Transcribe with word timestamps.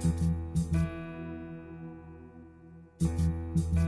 Thank 0.00 0.20
you. 3.78 3.87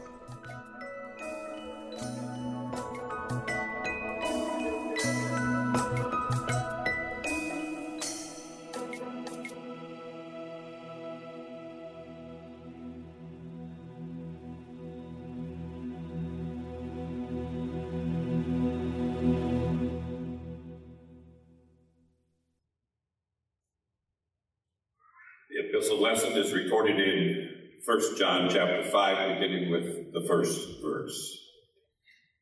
Lesson 26.11 26.33
is 26.33 26.51
recorded 26.51 26.99
in 26.99 27.47
1 27.85 28.17
John 28.17 28.49
chapter 28.49 28.83
5, 28.83 29.39
beginning 29.39 29.71
with 29.71 30.11
the 30.11 30.19
first 30.27 30.81
verse. 30.83 31.37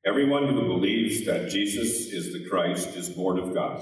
Everyone 0.03 0.47
who 0.47 0.67
believes 0.67 1.23
that 1.27 1.51
Jesus 1.51 2.11
is 2.11 2.33
the 2.33 2.49
Christ 2.49 2.95
is 2.95 3.11
born 3.11 3.37
of 3.37 3.53
God, 3.53 3.79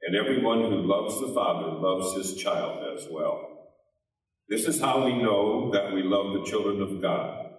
and 0.00 0.16
everyone 0.16 0.60
who 0.60 0.78
loves 0.78 1.20
the 1.20 1.28
Father 1.34 1.72
loves 1.72 2.16
his 2.16 2.42
child 2.42 2.82
as 2.96 3.06
well. 3.10 3.68
This 4.48 4.66
is 4.66 4.80
how 4.80 5.04
we 5.04 5.22
know 5.22 5.70
that 5.72 5.92
we 5.92 6.02
love 6.02 6.32
the 6.32 6.50
children 6.50 6.80
of 6.80 7.02
God, 7.02 7.50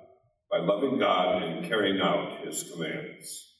by 0.49 0.57
loving 0.57 0.97
God 0.97 1.43
and 1.43 1.67
carrying 1.67 2.01
out 2.01 2.43
his 2.43 2.63
commands. 2.63 3.53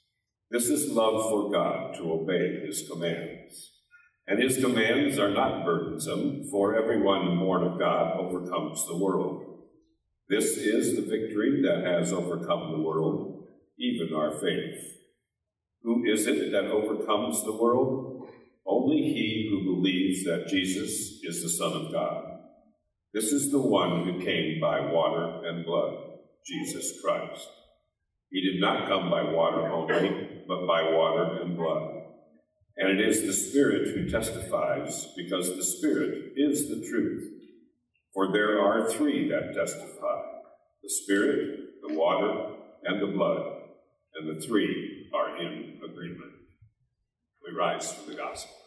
This 0.49 0.65
is 0.65 0.91
love 0.91 1.29
for 1.29 1.51
God, 1.51 1.93
to 1.97 2.11
obey 2.11 2.65
his 2.65 2.89
commands. 2.89 3.42
And 4.28 4.41
his 4.41 4.63
commands 4.63 5.19
are 5.19 5.31
not 5.31 5.66
burdensome, 5.66 6.45
for 6.50 6.75
everyone 6.75 7.39
born 7.39 7.63
of 7.63 7.78
God 7.78 8.17
overcomes 8.17 8.85
the 8.88 8.97
world. 8.97 9.44
This 10.29 10.57
is 10.57 10.95
the 10.95 11.01
victory 11.01 11.61
that 11.63 11.85
has 11.85 12.13
overcome 12.13 12.72
the 12.72 12.81
world, 12.81 13.47
even 13.78 14.16
our 14.16 14.31
faith. 14.39 14.79
Who 15.81 16.06
is 16.06 16.25
it 16.28 16.51
that 16.53 16.66
overcomes 16.66 17.44
the 17.44 17.51
world? 17.51 18.29
Only 18.66 19.01
he 19.01 19.50
who 19.51 19.75
believes 19.75 20.23
that 20.23 20.47
Jesus 20.47 21.19
is 21.22 21.44
the 21.44 21.50
Son 21.50 21.73
of 21.73 21.91
God. 21.91 22.23
This 23.13 23.34
is 23.34 23.51
the 23.51 23.59
one 23.59 24.05
who 24.05 24.23
came 24.23 24.61
by 24.61 24.79
water 24.91 25.45
and 25.45 25.66
blood, 25.66 25.95
Jesus 26.45 27.01
Christ. 27.03 27.50
He 28.31 28.41
did 28.41 28.61
not 28.61 28.88
come 28.88 29.11
by 29.11 29.23
water 29.23 29.67
only, 29.67 30.44
but 30.47 30.66
by 30.66 30.90
water 30.91 31.41
and 31.41 31.57
blood. 31.57 31.92
And 32.78 32.89
it 33.00 33.07
is 33.07 33.22
the 33.22 33.34
Spirit 33.34 33.89
who 33.89 34.09
testifies, 34.09 35.07
because 35.16 35.56
the 35.56 35.63
Spirit 35.63 36.34
is 36.35 36.69
the 36.69 36.88
truth. 36.89 37.29
For 38.13 38.31
there 38.31 38.59
are 38.59 38.89
three 38.89 39.29
that 39.29 39.53
testify 39.53 40.22
the 40.81 40.89
Spirit, 40.89 41.81
the 41.88 41.94
water, 41.94 42.56
and 42.84 43.01
the 43.01 43.07
blood, 43.07 43.45
and 44.16 44.35
the 44.35 44.41
three 44.45 45.09
are 45.13 45.38
in 45.38 45.79
agreement. 45.84 46.34
We 47.45 47.57
rise 47.57 47.94
for 47.94 48.09
the 48.09 48.17
gospel. 48.17 48.62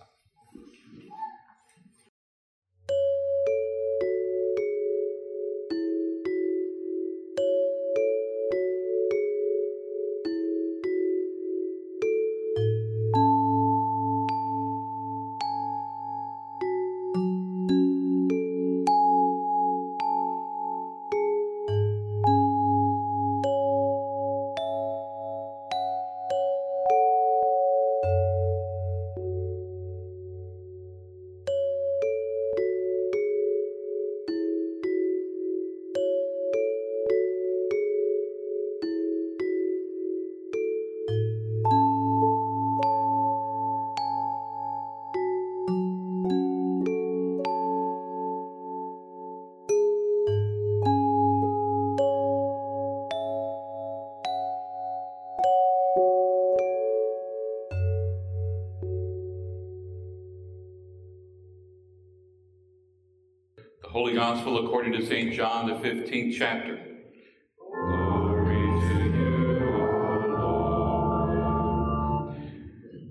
St. 65.06 65.32
John, 65.34 65.68
the 65.68 65.74
15th 65.74 66.36
chapter. 66.36 66.80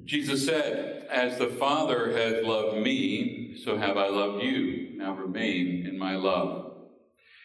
Jesus 0.06 0.46
said, 0.46 1.08
As 1.10 1.38
the 1.38 1.48
Father 1.48 2.12
has 2.12 2.46
loved 2.46 2.78
me, 2.78 3.56
so 3.64 3.78
have 3.78 3.96
I 3.96 4.10
loved 4.10 4.44
you. 4.44 4.98
Now 4.98 5.14
remain 5.14 5.88
in 5.88 5.98
my 5.98 6.16
love. 6.18 6.74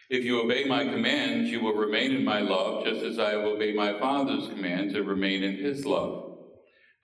If 0.09 0.25
you 0.25 0.43
obey 0.43 0.65
my 0.65 0.85
commands, 0.85 1.49
you 1.49 1.61
will 1.61 1.75
remain 1.75 2.11
in 2.11 2.25
my 2.25 2.41
love, 2.41 2.85
just 2.85 3.05
as 3.05 3.21
I 3.21 3.31
have 3.31 3.45
obeyed 3.45 3.77
my 3.77 4.01
Father's 4.01 4.49
commands 4.49 4.95
and 4.95 5.07
remain 5.07 5.45
in 5.45 5.59
his 5.59 5.87
love. 5.87 6.39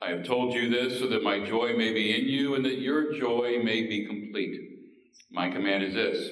I 0.02 0.10
have 0.10 0.24
told 0.24 0.52
you 0.52 0.68
this 0.68 0.98
so 0.98 1.06
that 1.06 1.22
my 1.22 1.38
joy 1.38 1.76
may 1.76 1.92
be 1.92 2.18
in 2.18 2.26
you 2.28 2.56
and 2.56 2.64
that 2.64 2.80
your 2.80 3.16
joy 3.16 3.60
may 3.62 3.86
be 3.86 4.04
complete. 4.04 4.60
My 5.30 5.48
command 5.48 5.84
is 5.84 5.94
this 5.94 6.30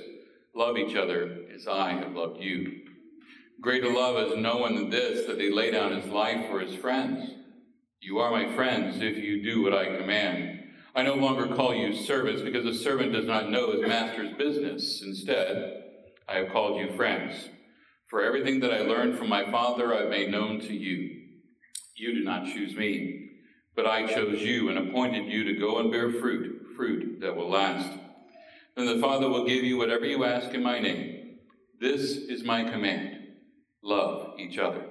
Love 0.54 0.78
each 0.78 0.94
other 0.94 1.46
as 1.54 1.66
I 1.66 1.92
have 1.92 2.12
loved 2.12 2.40
you. 2.40 2.82
Greater 3.60 3.92
love 3.92 4.16
has 4.16 4.38
no 4.38 4.58
one 4.58 4.76
than 4.76 4.90
this, 4.90 5.26
that 5.26 5.40
he 5.40 5.50
lay 5.50 5.70
down 5.70 6.00
his 6.00 6.10
life 6.12 6.48
for 6.48 6.60
his 6.60 6.76
friends. 6.76 7.30
You 8.00 8.18
are 8.18 8.30
my 8.30 8.54
friends 8.54 8.98
if 9.00 9.16
you 9.16 9.42
do 9.42 9.62
what 9.62 9.74
I 9.74 9.96
command. 9.96 10.60
I 10.94 11.02
no 11.02 11.14
longer 11.14 11.54
call 11.56 11.74
you 11.74 11.94
servants, 11.94 12.42
because 12.42 12.66
a 12.66 12.74
servant 12.74 13.12
does 13.12 13.26
not 13.26 13.50
know 13.50 13.72
his 13.72 13.86
master's 13.86 14.36
business. 14.36 15.02
Instead, 15.02 15.82
I 16.28 16.36
have 16.36 16.52
called 16.52 16.78
you 16.78 16.94
friends. 16.96 17.48
For 18.08 18.22
everything 18.22 18.60
that 18.60 18.72
I 18.72 18.82
learned 18.82 19.18
from 19.18 19.28
my 19.28 19.50
Father 19.50 19.92
I've 19.92 20.10
made 20.10 20.30
known 20.30 20.60
to 20.60 20.72
you. 20.72 21.22
You 21.96 22.14
did 22.14 22.24
not 22.24 22.44
choose 22.44 22.76
me, 22.76 23.30
but 23.74 23.86
I 23.86 24.06
chose 24.06 24.40
you 24.40 24.68
and 24.68 24.78
appointed 24.78 25.26
you 25.26 25.44
to 25.44 25.58
go 25.58 25.78
and 25.78 25.90
bear 25.90 26.12
fruit, 26.12 26.66
fruit 26.76 27.20
that 27.22 27.34
will 27.34 27.50
last. 27.50 27.90
Then 28.76 28.86
the 28.86 28.98
Father 29.00 29.28
will 29.28 29.46
give 29.46 29.62
you 29.62 29.76
whatever 29.76 30.04
you 30.04 30.24
ask 30.24 30.52
in 30.52 30.62
my 30.62 30.80
name. 30.80 31.38
This 31.80 32.16
is 32.16 32.42
my 32.42 32.64
command 32.64 33.18
love 33.84 34.34
each 34.38 34.58
other. 34.58 34.82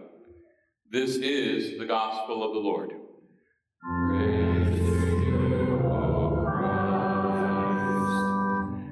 This 0.90 1.16
is 1.16 1.80
the 1.80 1.86
gospel 1.86 2.44
of 2.44 2.54
the 2.54 2.60
Lord. 2.60 2.92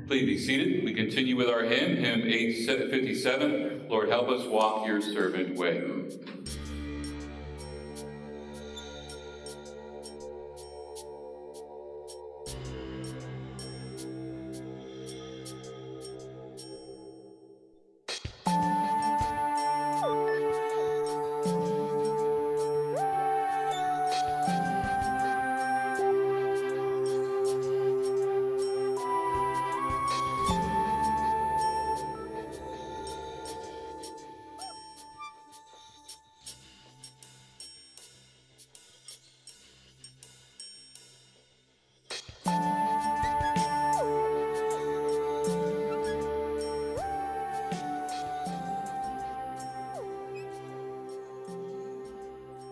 Please 0.07 0.25
be 0.25 0.37
seated. 0.37 0.83
We 0.83 0.93
continue 0.93 1.37
with 1.37 1.47
our 1.47 1.63
hymn, 1.63 1.95
hymn 1.95 2.23
857. 2.23 3.87
Lord, 3.87 4.09
help 4.09 4.27
us 4.29 4.45
walk 4.45 4.87
your 4.87 5.01
servant 5.01 5.55
way. 5.55 6.09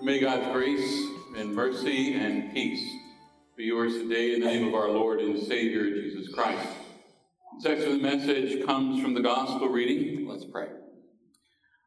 May 0.10 0.20
God's 0.20 0.52
grace 0.52 1.06
and 1.38 1.54
mercy 1.54 2.16
and 2.16 2.52
peace 2.52 2.84
be 3.56 3.66
yours 3.66 3.94
today 3.94 4.34
in 4.34 4.40
the 4.40 4.48
name 4.48 4.68
of 4.68 4.74
our 4.74 4.90
Lord 4.90 5.20
and 5.20 5.38
Savior 5.38 5.84
Jesus 5.84 6.34
Christ. 6.34 6.68
The 7.62 7.70
text 7.70 7.86
of 7.86 7.94
the 7.94 8.00
message 8.00 8.66
comes 8.66 9.04
from 9.04 9.14
the 9.14 9.22
gospel 9.22 9.70
reading. 9.70 10.28
Let's 10.28 10.46
pray. 10.46 10.70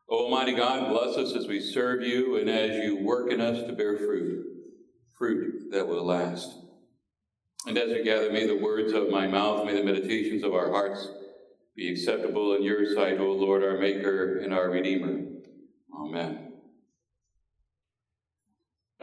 O 0.08 0.26
Almighty 0.26 0.54
God, 0.54 0.90
bless 0.90 1.16
us 1.16 1.34
as 1.34 1.48
we 1.48 1.58
serve 1.58 2.02
you 2.02 2.36
and 2.36 2.48
as 2.48 2.84
you 2.84 3.02
work 3.02 3.32
in 3.32 3.40
us 3.40 3.66
to 3.66 3.72
bear 3.72 3.98
fruit, 3.98 4.46
fruit 5.19 5.72
that 5.72 5.88
will 5.88 6.06
last. 6.06 6.48
And 7.66 7.76
as 7.76 7.88
we 7.88 8.04
gather, 8.04 8.30
may 8.30 8.46
the 8.46 8.54
words 8.54 8.92
of 8.92 9.10
my 9.10 9.26
mouth, 9.26 9.66
may 9.66 9.74
the 9.74 9.82
meditations 9.82 10.44
of 10.44 10.54
our 10.54 10.70
hearts 10.70 11.08
be 11.74 11.90
acceptable 11.90 12.54
in 12.54 12.62
your 12.62 12.94
sight, 12.94 13.19
O 13.19 13.32
Lord, 13.32 13.64
our 13.64 13.78
Maker 13.78 14.38
and 14.38 14.54
our 14.54 14.70
Redeemer. 14.70 15.24
Amen. 15.92 16.41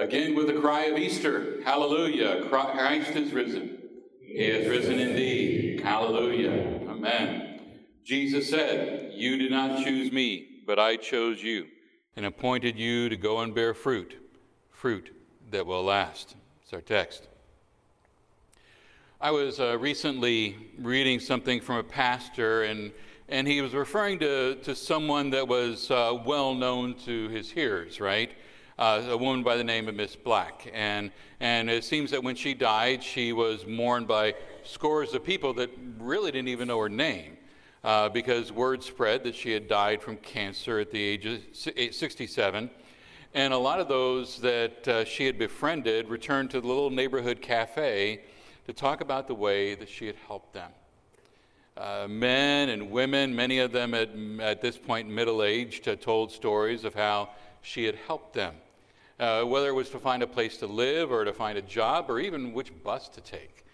Again 0.10 0.34
with 0.34 0.48
the 0.48 0.60
cry 0.60 0.86
of 0.86 0.98
Easter, 0.98 1.62
hallelujah, 1.64 2.44
Christ 2.50 3.12
is 3.12 3.32
risen. 3.32 3.78
He 4.20 4.44
has 4.46 4.68
risen 4.68 4.98
indeed. 4.98 5.82
Hallelujah. 5.82 6.82
Amen. 6.90 7.62
Jesus 8.04 8.50
said, 8.50 9.12
You 9.14 9.38
did 9.38 9.52
not 9.52 9.84
choose 9.84 10.12
me, 10.12 10.64
but 10.66 10.80
I 10.80 10.96
chose 10.96 11.44
you 11.44 11.68
and 12.16 12.26
appointed 12.26 12.76
you 12.76 13.08
to 13.10 13.16
go 13.16 13.42
and 13.42 13.54
bear 13.54 13.76
fruit, 13.76 14.16
fruit 14.72 15.16
that 15.52 15.68
will 15.68 15.84
last. 15.84 16.36
It's 16.64 16.74
our 16.74 16.82
text. 16.82 17.28
I 19.22 19.30
was 19.30 19.60
uh, 19.60 19.78
recently 19.78 20.72
reading 20.80 21.20
something 21.20 21.62
from 21.62 21.76
a 21.76 21.84
pastor, 21.84 22.64
and, 22.64 22.92
and 23.28 23.48
he 23.48 23.62
was 23.62 23.76
referring 23.76 24.18
to, 24.22 24.56
to 24.56 24.74
someone 24.74 25.30
that 25.30 25.48
was 25.48 25.92
uh, 25.92 26.18
well 26.26 26.56
known 26.56 26.96
to 27.06 27.28
his 27.28 27.52
hearers, 27.52 28.02
right? 28.02 28.32
Uh, 28.80 29.04
a 29.10 29.18
woman 29.18 29.44
by 29.44 29.58
the 29.58 29.64
name 29.64 29.90
of 29.90 29.96
Miss 29.96 30.16
Black. 30.16 30.72
And, 30.74 31.12
and 31.42 31.70
it 31.70 31.84
seems 31.84 32.12
that 32.12 32.24
when 32.24 32.36
she 32.36 32.54
died, 32.54 33.04
she 33.04 33.34
was 33.34 33.68
mourned 33.68 34.08
by 34.08 34.36
scores 34.64 35.14
of 35.14 35.24
people 35.24 35.54
that 35.56 35.70
really 36.00 36.32
didn't 36.32 36.48
even 36.48 36.70
know 36.70 36.80
her 36.80 36.90
name. 36.90 37.36
Uh, 37.82 38.10
because 38.10 38.52
word 38.52 38.84
spread 38.84 39.24
that 39.24 39.34
she 39.34 39.52
had 39.52 39.70
died 39.70 40.02
from 40.02 40.18
cancer 40.18 40.80
at 40.80 40.92
the 40.92 41.02
age 41.02 41.26
of 41.26 41.40
67. 41.54 42.70
And 43.34 43.54
a 43.54 43.58
lot 43.58 43.80
of 43.80 43.88
those 43.88 44.40
that 44.40 44.88
uh, 44.88 45.06
she 45.06 45.26
had 45.26 45.38
befriended 45.38 46.10
returned 46.10 46.50
to 46.52 46.62
the 46.62 46.68
little 46.68 46.90
neighborhood 46.90 47.42
cafe 47.42 48.22
to 48.66 48.74
talk 48.74 49.00
about 49.00 49.28
the 49.28 49.36
way 49.36 49.76
that 49.76 49.88
she 49.88 50.08
had 50.08 50.16
helped 50.28 50.54
them. 50.54 50.72
Uh, 51.78 52.06
men 52.10 52.68
and 52.68 52.92
women, 52.92 53.34
many 53.34 53.60
of 53.60 53.72
them 53.72 53.94
at, 53.94 54.10
at 54.42 54.62
this 54.62 54.78
point 54.78 55.10
middle 55.10 55.42
aged, 55.42 55.88
told 56.02 56.34
stories 56.34 56.84
of 56.84 56.94
how 56.94 57.30
she 57.62 57.86
had 57.86 57.96
helped 58.08 58.34
them 58.34 58.56
uh, 59.20 59.44
whether 59.44 59.70
it 59.70 59.74
was 59.74 59.90
to 59.90 60.00
find 60.00 60.24
a 60.24 60.28
place 60.28 60.58
to 60.58 60.68
live 60.68 61.12
or 61.12 61.26
to 61.26 61.34
find 61.34 61.58
a 61.58 61.62
job 61.62 62.10
or 62.10 62.20
even 62.20 62.54
which 62.54 62.72
bus 62.84 63.10
to 63.10 63.22
take. 63.22 63.66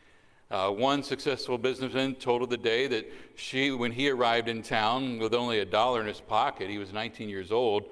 Uh, 0.52 0.70
one 0.70 1.02
successful 1.02 1.58
businessman 1.58 2.16
told 2.16 2.44
of 2.44 2.50
the 2.50 2.58
day 2.58 2.88
that 2.88 3.12
she, 3.36 3.72
when 3.72 3.92
he 3.92 4.10
arrived 4.10 4.48
in 4.48 4.62
town 4.62 5.18
with 5.18 5.34
only 5.34 5.60
a 5.60 5.66
dollar 5.66 6.02
in 6.02 6.08
his 6.08 6.22
pocket, 6.22 6.70
he 6.70 6.78
was 6.78 6.94
19 6.94 7.30
years 7.30 7.52
old. 7.52 7.86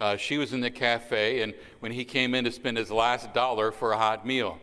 Uh, 0.00 0.16
she 0.16 0.36
was 0.36 0.52
in 0.52 0.60
the 0.60 0.70
cafe, 0.70 1.42
and 1.42 1.54
when 1.78 1.92
he 1.92 2.04
came 2.04 2.34
in 2.34 2.44
to 2.44 2.50
spend 2.50 2.76
his 2.76 2.90
last 2.90 3.32
dollar 3.32 3.70
for 3.70 3.92
a 3.92 3.96
hot 3.96 4.26
meal, 4.26 4.58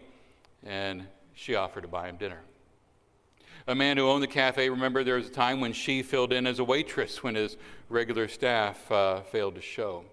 and 0.63 1.07
she 1.33 1.55
offered 1.55 1.81
to 1.81 1.87
buy 1.87 2.09
him 2.09 2.17
dinner. 2.17 2.41
A 3.67 3.75
man 3.75 3.95
who 3.95 4.09
owned 4.09 4.23
the 4.23 4.27
cafe 4.27 4.69
remembered 4.69 5.05
there 5.05 5.15
was 5.15 5.27
a 5.27 5.31
time 5.31 5.61
when 5.61 5.71
she 5.71 6.03
filled 6.03 6.33
in 6.33 6.45
as 6.45 6.59
a 6.59 6.63
waitress 6.63 7.23
when 7.23 7.35
his 7.35 7.55
regular 7.87 8.27
staff 8.27 8.91
uh, 8.91 9.21
failed 9.21 9.55
to 9.55 9.61
show. 9.61 10.03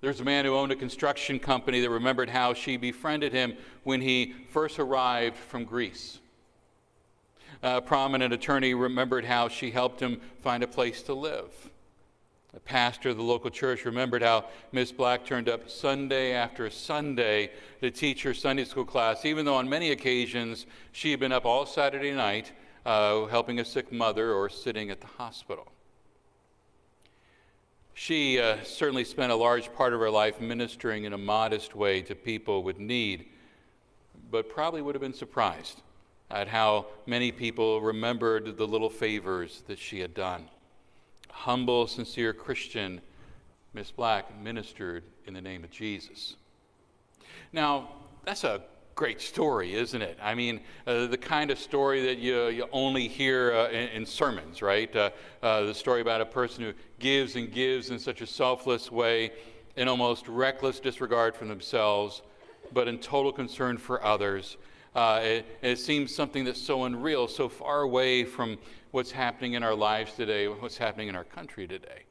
There's 0.00 0.20
a 0.20 0.24
man 0.24 0.44
who 0.44 0.54
owned 0.54 0.70
a 0.70 0.76
construction 0.76 1.38
company 1.40 1.80
that 1.80 1.90
remembered 1.90 2.30
how 2.30 2.54
she 2.54 2.76
befriended 2.76 3.32
him 3.32 3.54
when 3.82 4.00
he 4.00 4.34
first 4.50 4.78
arrived 4.78 5.36
from 5.36 5.64
Greece. 5.64 6.20
A 7.62 7.80
prominent 7.80 8.32
attorney 8.32 8.74
remembered 8.74 9.24
how 9.24 9.48
she 9.48 9.72
helped 9.72 9.98
him 9.98 10.20
find 10.40 10.62
a 10.62 10.68
place 10.68 11.02
to 11.02 11.14
live. 11.14 11.70
A 12.54 12.60
pastor 12.60 13.10
of 13.10 13.16
the 13.16 13.22
local 13.22 13.50
church 13.50 13.84
remembered 13.84 14.22
how 14.22 14.44
Miss 14.70 14.92
Black 14.92 15.24
turned 15.24 15.48
up 15.48 15.68
Sunday 15.68 16.32
after 16.32 16.70
Sunday 16.70 17.50
to 17.80 17.90
teach 17.90 18.22
her 18.22 18.32
Sunday 18.32 18.64
school 18.64 18.84
class, 18.84 19.24
even 19.24 19.44
though 19.44 19.56
on 19.56 19.68
many 19.68 19.90
occasions 19.90 20.66
she 20.92 21.10
had 21.10 21.18
been 21.18 21.32
up 21.32 21.44
all 21.44 21.66
Saturday 21.66 22.12
night 22.12 22.52
uh, 22.86 23.26
helping 23.26 23.58
a 23.58 23.64
sick 23.64 23.92
mother 23.92 24.32
or 24.32 24.48
sitting 24.48 24.90
at 24.90 25.00
the 25.00 25.06
hospital. 25.06 25.66
She 28.00 28.38
uh, 28.38 28.62
certainly 28.62 29.02
spent 29.02 29.32
a 29.32 29.34
large 29.34 29.74
part 29.74 29.92
of 29.92 29.98
her 29.98 30.08
life 30.08 30.40
ministering 30.40 31.02
in 31.02 31.14
a 31.14 31.18
modest 31.18 31.74
way 31.74 32.00
to 32.02 32.14
people 32.14 32.62
with 32.62 32.78
need, 32.78 33.26
but 34.30 34.48
probably 34.48 34.82
would 34.82 34.94
have 34.94 35.02
been 35.02 35.12
surprised 35.12 35.82
at 36.30 36.46
how 36.46 36.86
many 37.06 37.32
people 37.32 37.80
remembered 37.80 38.56
the 38.56 38.64
little 38.64 38.88
favors 38.88 39.64
that 39.66 39.80
she 39.80 39.98
had 39.98 40.14
done. 40.14 40.48
Humble, 41.28 41.88
sincere 41.88 42.32
Christian, 42.32 43.00
Miss 43.74 43.90
Black 43.90 44.32
ministered 44.40 45.02
in 45.26 45.34
the 45.34 45.42
name 45.42 45.64
of 45.64 45.72
Jesus. 45.72 46.36
Now, 47.52 47.88
that's 48.24 48.44
a 48.44 48.62
great 48.98 49.20
story, 49.20 49.74
isn't 49.74 50.02
it? 50.02 50.18
I 50.20 50.34
mean, 50.34 50.58
uh, 50.84 51.06
the 51.06 51.16
kind 51.16 51.52
of 51.52 51.58
story 51.60 52.04
that 52.06 52.18
you, 52.18 52.48
you 52.48 52.68
only 52.72 53.06
hear 53.06 53.52
uh, 53.52 53.68
in, 53.68 53.88
in, 53.90 54.04
sermons, 54.04 54.60
right? 54.60 54.94
Uh, 54.94 55.10
uh, 55.40 55.62
the 55.62 55.72
story 55.72 56.00
about 56.00 56.20
a 56.20 56.26
person 56.26 56.64
who 56.64 56.72
gives 56.98 57.36
and 57.36 57.52
gives 57.52 57.90
in 57.90 58.00
such 58.00 58.22
a 58.22 58.26
selfless 58.26 58.90
way, 58.90 59.30
in 59.76 59.86
almost 59.86 60.26
reckless 60.26 60.80
disregard 60.80 61.36
for 61.36 61.44
themselves, 61.44 62.22
but 62.72 62.88
in 62.88 62.98
total 62.98 63.30
concern 63.30 63.78
for 63.78 64.04
others. 64.04 64.56
Uh, 64.96 65.20
it, 65.22 65.46
it 65.62 65.78
seems 65.78 66.12
something 66.12 66.44
that's 66.44 66.60
so 66.60 66.82
unreal, 66.82 67.28
so 67.28 67.48
far 67.48 67.82
away 67.82 68.24
from 68.24 68.58
what's 68.90 69.12
happening 69.12 69.52
in 69.52 69.62
our 69.62 69.76
lives 69.76 70.14
today, 70.14 70.48
what's 70.48 70.76
happening 70.76 71.06
in 71.06 71.14
our 71.14 71.22
country 71.22 71.68
today 71.68 72.07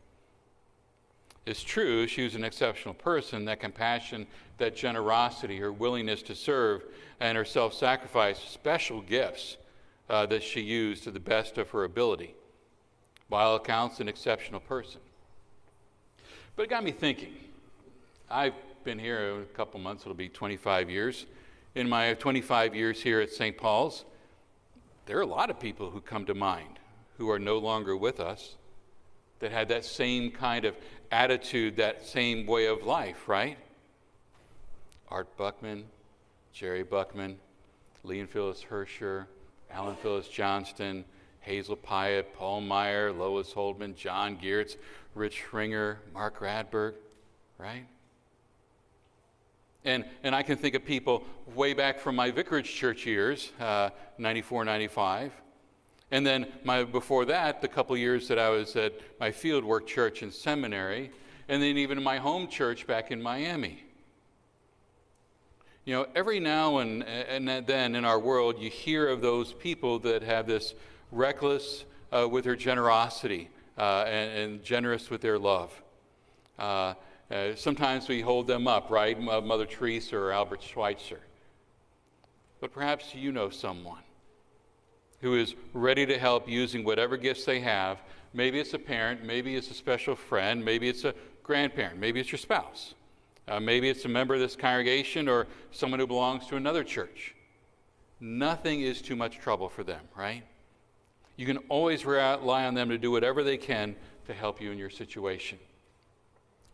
is 1.47 1.63
true, 1.63 2.07
she 2.07 2.23
was 2.23 2.35
an 2.35 2.43
exceptional 2.43 2.93
person. 2.93 3.45
That 3.45 3.59
compassion, 3.59 4.27
that 4.57 4.75
generosity, 4.75 5.57
her 5.57 5.71
willingness 5.71 6.21
to 6.23 6.35
serve, 6.35 6.83
and 7.19 7.37
her 7.37 7.45
self 7.45 7.73
sacrifice, 7.73 8.39
special 8.39 9.01
gifts 9.01 9.57
uh, 10.09 10.25
that 10.27 10.43
she 10.43 10.61
used 10.61 11.03
to 11.05 11.11
the 11.11 11.19
best 11.19 11.57
of 11.57 11.69
her 11.71 11.83
ability. 11.83 12.35
By 13.29 13.43
all 13.43 13.55
accounts, 13.55 13.99
an 13.99 14.07
exceptional 14.07 14.59
person. 14.59 15.01
But 16.55 16.63
it 16.63 16.69
got 16.69 16.83
me 16.83 16.91
thinking. 16.91 17.33
I've 18.29 18.53
been 18.83 18.99
here 18.99 19.41
a 19.41 19.45
couple 19.55 19.79
months, 19.79 20.03
it'll 20.03 20.13
be 20.13 20.29
25 20.29 20.89
years. 20.89 21.25
In 21.75 21.87
my 21.87 22.13
25 22.15 22.75
years 22.75 23.01
here 23.01 23.21
at 23.21 23.31
St. 23.31 23.57
Paul's, 23.57 24.05
there 25.05 25.17
are 25.17 25.21
a 25.21 25.27
lot 25.27 25.49
of 25.49 25.59
people 25.59 25.91
who 25.91 26.01
come 26.01 26.25
to 26.25 26.33
mind 26.33 26.79
who 27.17 27.29
are 27.29 27.39
no 27.39 27.57
longer 27.57 27.95
with 27.95 28.19
us 28.19 28.55
that 29.39 29.51
had 29.51 29.69
that 29.69 29.85
same 29.85 30.31
kind 30.31 30.65
of 30.65 30.75
attitude, 31.11 31.77
that 31.77 32.05
same 32.05 32.45
way 32.45 32.67
of 32.67 32.83
life, 32.83 33.27
right? 33.27 33.57
Art 35.09 35.35
Buckman, 35.37 35.85
Jerry 36.53 36.83
Buckman, 36.83 37.37
Lee 38.03 38.19
and 38.19 38.29
Phyllis 38.29 38.65
Hersher, 38.69 39.25
Alan 39.71 39.95
Phyllis 39.97 40.27
Johnston, 40.27 41.05
Hazel 41.41 41.77
Pyatt, 41.77 42.25
Paul 42.33 42.61
Meyer, 42.61 43.11
Lois 43.11 43.53
Holdman, 43.53 43.95
John 43.95 44.37
Geertz, 44.37 44.75
Rich 45.15 45.43
Schringer, 45.49 45.97
Mark 46.13 46.39
Radberg, 46.39 46.93
right? 47.57 47.85
And, 49.85 50.03
and 50.23 50.35
I 50.35 50.43
can 50.43 50.57
think 50.57 50.75
of 50.75 50.83
people 50.83 51.23
way 51.55 51.73
back 51.73 51.99
from 51.99 52.15
my 52.15 52.31
vicarage 52.31 52.73
church 52.73 53.05
years, 53.05 53.51
uh, 53.59 53.89
94, 54.17 54.65
95. 54.65 55.31
And 56.11 56.25
then 56.25 56.47
my, 56.63 56.83
before 56.83 57.25
that, 57.25 57.61
the 57.61 57.67
couple 57.67 57.97
years 57.97 58.27
that 58.29 58.39
I 58.39 58.49
was 58.49 58.75
at 58.75 58.93
my 59.19 59.29
fieldwork 59.29 59.85
church 59.85 60.21
and 60.21 60.33
seminary, 60.33 61.11
and 61.49 61.61
then 61.61 61.77
even 61.77 62.01
my 62.01 62.17
home 62.17 62.47
church 62.47 62.87
back 62.87 63.11
in 63.11 63.21
Miami. 63.21 63.83
You 65.85 65.93
know, 65.95 66.07
every 66.15 66.39
now 66.39 66.79
and, 66.79 67.03
and 67.03 67.65
then 67.65 67.95
in 67.95 68.05
our 68.05 68.19
world, 68.19 68.59
you 68.59 68.69
hear 68.69 69.07
of 69.07 69.21
those 69.21 69.53
people 69.53 69.99
that 69.99 70.23
have 70.23 70.47
this 70.47 70.73
reckless 71.11 71.85
uh, 72.11 72.27
with 72.29 72.43
their 72.43 72.55
generosity 72.55 73.49
uh, 73.77 74.03
and, 74.07 74.39
and, 74.39 74.63
generous 74.63 75.09
with 75.09 75.21
their 75.21 75.37
love. 75.37 75.71
Uh, 76.57 76.93
uh 77.29 77.55
sometimes 77.55 78.07
we 78.07 78.21
hold 78.21 78.47
them 78.47 78.67
up, 78.67 78.89
right? 78.89 79.19
Mother 79.19 79.65
Teresa 79.65 80.17
or 80.17 80.31
Albert 80.31 80.63
Schweitzer. 80.63 81.19
But 82.59 82.73
perhaps 82.73 83.13
you 83.13 83.31
know 83.31 83.49
someone 83.49 84.01
who 85.21 85.35
is 85.35 85.55
ready 85.73 86.05
to 86.05 86.17
help 86.17 86.47
using 86.47 86.83
whatever 86.83 87.17
gifts 87.17 87.45
they 87.45 87.59
have. 87.59 87.99
Maybe 88.33 88.59
it's 88.59 88.73
a 88.73 88.79
parent, 88.79 89.23
maybe 89.23 89.55
it's 89.55 89.71
a 89.71 89.73
special 89.73 90.15
friend, 90.15 90.63
maybe 90.63 90.87
it's 90.89 91.03
a 91.05 91.13
grandparent, 91.43 91.99
maybe 91.99 92.19
it's 92.19 92.31
your 92.31 92.39
spouse. 92.39 92.93
Uh, 93.47 93.59
maybe 93.59 93.89
it's 93.89 94.03
a 94.03 94.09
member 94.09 94.33
of 94.33 94.41
this 94.41 94.55
congregation 94.55 95.29
or 95.29 95.47
someone 95.71 95.99
who 95.99 96.07
belongs 96.07 96.45
to 96.47 96.57
another 96.57 96.83
church. 96.83 97.33
Nothing 98.19 98.81
is 98.81 99.01
too 99.01 99.15
much 99.15 99.37
trouble 99.37 99.69
for 99.69 99.83
them, 99.83 100.01
right? 100.17 100.43
You 101.37 101.45
can 101.45 101.57
always 101.69 102.05
rely 102.05 102.65
on 102.65 102.73
them 102.73 102.89
to 102.89 102.97
do 102.97 103.11
whatever 103.11 103.43
they 103.43 103.57
can 103.57 103.95
to 104.25 104.33
help 104.33 104.59
you 104.59 104.71
in 104.71 104.77
your 104.77 104.89
situation. 104.89 105.59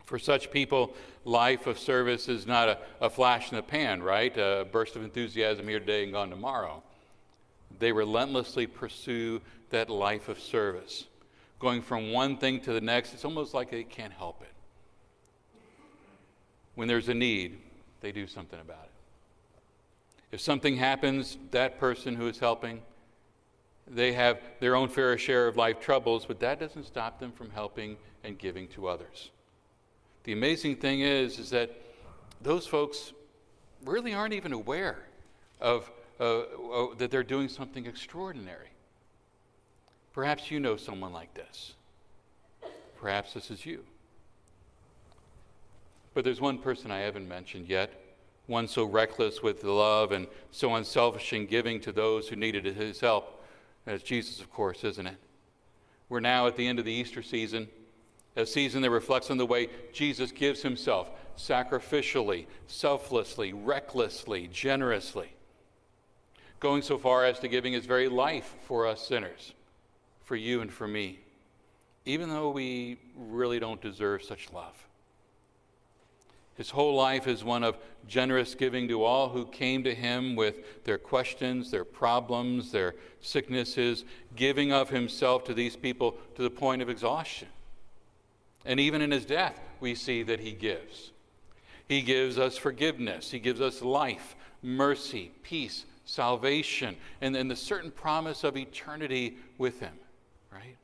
For 0.05 0.17
such 0.17 0.51
people, 0.51 0.95
life 1.25 1.67
of 1.67 1.77
service 1.77 2.27
is 2.27 2.47
not 2.47 2.69
a, 2.69 2.77
a 3.01 3.09
flash 3.09 3.51
in 3.51 3.57
the 3.57 3.63
pan, 3.63 4.01
right? 4.01 4.35
A 4.37 4.65
burst 4.69 4.95
of 4.95 5.03
enthusiasm 5.03 5.67
here 5.67 5.79
today 5.79 6.03
and 6.03 6.11
gone 6.11 6.29
tomorrow. 6.29 6.81
They 7.83 7.91
relentlessly 7.91 8.65
pursue 8.65 9.41
that 9.69 9.89
life 9.89 10.29
of 10.29 10.39
service. 10.39 11.05
Going 11.59 11.81
from 11.81 12.11
one 12.11 12.37
thing 12.37 12.59
to 12.61 12.73
the 12.73 12.81
next, 12.81 13.13
it's 13.13 13.25
almost 13.25 13.53
like 13.53 13.71
they 13.71 13.83
can't 13.83 14.13
help 14.13 14.41
it 14.41 14.53
when 16.75 16.87
there's 16.87 17.09
a 17.09 17.13
need, 17.13 17.59
they 18.01 18.11
do 18.11 18.27
something 18.27 18.59
about 18.59 18.83
it. 18.83 18.89
If 20.31 20.41
something 20.41 20.77
happens, 20.77 21.37
that 21.51 21.79
person 21.79 22.15
who 22.15 22.27
is 22.27 22.39
helping, 22.39 22.81
they 23.87 24.13
have 24.13 24.41
their 24.59 24.75
own 24.75 24.89
fair 24.89 25.17
share 25.17 25.47
of 25.47 25.57
life 25.57 25.79
troubles, 25.79 26.25
but 26.25 26.39
that 26.39 26.59
doesn't 26.59 26.85
stop 26.85 27.19
them 27.19 27.31
from 27.31 27.51
helping 27.51 27.97
and 28.23 28.37
giving 28.37 28.67
to 28.69 28.87
others. 28.87 29.29
The 30.23 30.33
amazing 30.33 30.77
thing 30.77 31.01
is, 31.01 31.37
is 31.37 31.49
that 31.51 31.69
those 32.41 32.65
folks 32.65 33.13
really 33.85 34.13
aren't 34.13 34.33
even 34.33 34.53
aware 34.53 34.99
of 35.61 35.91
uh, 36.19 36.43
that 37.03 37.11
they're 37.11 37.21
doing 37.21 37.49
something 37.49 37.85
extraordinary. 37.85 38.69
Perhaps 40.13 40.49
you 40.49 40.61
know 40.61 40.77
someone 40.77 41.11
like 41.11 41.33
this. 41.33 41.73
Perhaps 42.97 43.33
this 43.33 43.51
is 43.51 43.65
you. 43.65 43.83
But 46.13 46.23
there's 46.23 46.39
one 46.39 46.59
person 46.59 46.91
I 46.91 46.99
haven't 46.99 47.27
mentioned 47.27 47.67
yet, 47.67 47.91
one 48.47 48.69
so 48.69 48.85
reckless 48.85 49.43
with 49.43 49.65
love 49.65 50.13
and 50.13 50.27
so 50.51 50.75
unselfish 50.75 51.33
in 51.33 51.45
giving 51.45 51.81
to 51.81 51.91
those 51.91 52.29
who 52.29 52.37
needed 52.37 52.63
his 52.63 53.01
help. 53.01 53.43
As 53.85 54.01
Jesus, 54.01 54.39
of 54.39 54.49
course, 54.49 54.85
isn't 54.85 55.05
it? 55.05 55.17
We're 56.07 56.21
now 56.21 56.47
at 56.47 56.55
the 56.55 56.65
end 56.65 56.79
of 56.79 56.85
the 56.85 56.93
Easter 56.93 57.21
season, 57.21 57.67
a 58.37 58.45
season 58.45 58.81
that 58.83 58.91
reflects 58.91 59.29
on 59.29 59.35
the 59.37 59.45
way 59.45 59.67
Jesus 59.91 60.31
gives 60.31 60.61
himself 60.61 61.11
sacrificially, 61.37 62.45
selflessly, 62.67 63.51
recklessly, 63.51 64.47
generously, 64.47 65.33
going 66.63 66.81
so 66.81 66.97
far 66.97 67.25
as 67.25 67.37
to 67.39 67.47
giving 67.47 67.73
his 67.73 67.85
very 67.85 68.07
life 68.07 68.55
for 68.61 68.87
us 68.87 69.05
sinners, 69.05 69.53
for 70.23 70.35
you 70.37 70.61
and 70.61 70.71
for 70.71 70.87
me, 70.87 71.19
even 72.05 72.29
though 72.29 72.49
we 72.49 72.97
really 73.15 73.59
don't 73.59 73.81
deserve 73.81 74.23
such 74.23 74.51
love. 74.51 74.73
His 76.55 76.69
whole 76.69 76.95
life 76.95 77.27
is 77.27 77.43
one 77.43 77.63
of 77.63 77.77
generous 78.07 78.55
giving 78.55 78.87
to 78.87 79.03
all 79.03 79.29
who 79.29 79.45
came 79.45 79.83
to 79.83 79.93
him 79.93 80.35
with 80.35 80.83
their 80.85 80.97
questions, 80.97 81.69
their 81.69 81.83
problems, 81.83 82.71
their 82.71 82.95
sicknesses, 83.21 84.05
giving 84.35 84.71
of 84.71 84.89
himself 84.89 85.43
to 85.45 85.53
these 85.53 85.75
people 85.75 86.15
to 86.35 86.43
the 86.43 86.49
point 86.49 86.81
of 86.81 86.89
exhaustion. 86.89 87.49
And 88.65 88.79
even 88.79 89.01
in 89.01 89.11
his 89.11 89.25
death, 89.25 89.59
we 89.81 89.95
see 89.95 90.23
that 90.23 90.39
he 90.39 90.53
gives. 90.53 91.11
He 91.89 92.01
gives 92.01 92.37
us 92.39 92.57
forgiveness, 92.57 93.31
he 93.31 93.39
gives 93.39 93.59
us 93.59 93.81
life, 93.81 94.35
mercy, 94.61 95.31
peace, 95.43 95.83
salvation, 96.05 96.95
and 97.21 97.33
then 97.33 97.47
the 97.47 97.55
certain 97.55 97.91
promise 97.91 98.43
of 98.43 98.57
eternity 98.57 99.37
with 99.57 99.79
him, 99.79 99.93
right? 100.51 100.77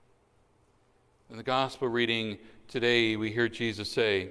In 1.29 1.37
the 1.37 1.43
gospel 1.43 1.87
reading 1.87 2.37
today, 2.67 3.15
we 3.15 3.31
hear 3.31 3.47
Jesus 3.49 3.91
say, 3.91 4.29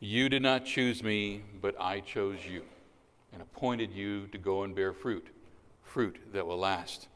you 0.00 0.28
did 0.28 0.42
not 0.42 0.66
choose 0.66 1.02
me, 1.02 1.42
but 1.62 1.74
I 1.80 2.00
chose 2.00 2.38
you 2.46 2.62
and 3.32 3.40
appointed 3.40 3.92
you 3.92 4.26
to 4.28 4.38
go 4.38 4.62
and 4.62 4.74
bear 4.74 4.92
fruit, 4.92 5.26
fruit 5.82 6.18
that 6.32 6.46
will 6.46 6.58
last. 6.58 7.08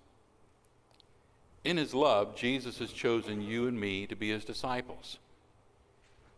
In 1.64 1.76
his 1.76 1.92
love, 1.92 2.34
Jesus 2.34 2.78
has 2.78 2.90
chosen 2.90 3.42
you 3.42 3.66
and 3.66 3.78
me 3.78 4.06
to 4.06 4.16
be 4.16 4.30
his 4.30 4.44
disciples. 4.44 5.18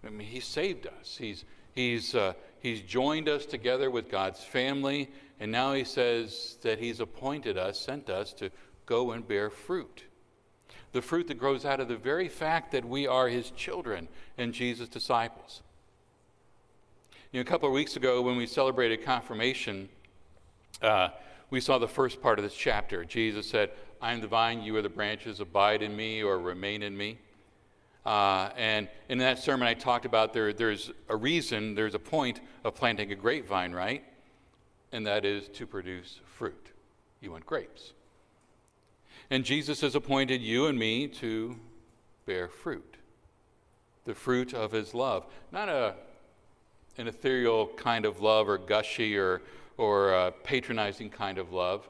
I 0.05 0.11
mean, 0.11 0.27
he 0.27 0.41
saved 0.41 0.87
us. 0.87 1.17
He's, 1.17 1.45
he's, 1.73 2.15
uh, 2.15 2.33
he's 2.61 2.81
joined 2.81 3.29
us 3.29 3.47
together 3.47 3.91
with 3.91 4.11
God's 4.11 4.43
family, 4.43 5.11
and 5.41 5.51
now 5.51 5.73
he 5.73 5.85
says 5.85 6.59
that 6.61 6.79
he's 6.79 7.01
appointed 7.01 7.57
us, 7.57 7.81
sent 7.81 8.11
us 8.11 8.35
to 8.35 8.51
go 8.85 9.13
and 9.13 9.27
bear 9.27 9.49
fruit. 9.49 10.05
The 10.93 11.01
fruit 11.01 11.29
that 11.29 11.39
grows 11.39 11.65
out 11.65 11.81
of 11.81 11.89
the 11.89 11.97
very 11.97 12.29
fact 12.29 12.73
that 12.73 12.85
we 12.85 13.07
are 13.07 13.29
his 13.29 13.51
children 13.53 14.09
and 14.37 14.53
Jesus' 14.53 14.89
disciples. 14.89 15.63
You 17.33 17.39
know, 17.39 17.43
a 17.43 17.45
couple 17.45 17.69
of 17.69 17.75
weeks 17.75 17.97
ago, 17.97 18.21
when 18.21 18.37
we 18.37 18.47
celebrated 18.47 19.03
confirmation, 19.03 19.89
uh, 20.83 21.09
we 21.49 21.61
saw 21.61 21.79
the 21.79 21.89
first 21.89 22.21
part 22.21 22.39
of 22.39 22.45
this 22.45 22.55
chapter. 22.55 23.05
Jesus 23.05 23.49
said, 23.49 23.71
I 24.03 24.13
am 24.13 24.21
the 24.21 24.27
vine, 24.27 24.63
you 24.63 24.77
are 24.77 24.83
the 24.83 24.89
branches, 24.89 25.41
abide 25.41 25.81
in 25.81 25.97
me 25.97 26.23
or 26.23 26.39
remain 26.39 26.83
in 26.83 26.97
me. 26.97 27.19
Uh, 28.05 28.51
and 28.57 28.89
in 29.09 29.19
that 29.19 29.39
sermon, 29.39 29.69
I 29.69 29.75
talked 29.75 30.05
about 30.05 30.33
there, 30.33 30.53
there's 30.53 30.91
a 31.09 31.17
reason, 31.17 31.75
there's 31.75 31.95
a 31.95 31.99
point 31.99 32.41
of 32.65 32.75
planting 32.75 33.13
a 33.13 33.15
grapevine, 33.15 33.73
right? 33.73 34.03
And 34.93 35.07
that 35.07 35.25
is 35.25 35.49
to 35.49 35.67
produce 35.67 36.21
fruit. 36.37 36.73
You 37.21 37.33
want 37.33 37.47
grapes. 37.47 37.93
And 39.31 39.45
Jesus 39.45 39.81
has 39.83 39.95
appointed 39.95 40.41
you 40.43 40.67
and 40.67 40.79
me 40.79 41.07
to 41.07 41.57
bear 42.27 42.49
fruit 42.49 42.97
the 44.07 44.15
fruit 44.15 44.55
of 44.55 44.73
his 44.73 44.95
love. 44.95 45.27
Not 45.53 45.69
a 45.69 45.95
an 47.01 47.09
ethereal 47.09 47.69
kind 47.77 48.05
of 48.05 48.21
love 48.21 48.49
or 48.49 48.59
gushy 48.59 49.17
or, 49.17 49.41
or 49.79 50.33
patronizing 50.45 51.09
kind 51.09 51.39
of 51.39 51.53
love 51.53 51.89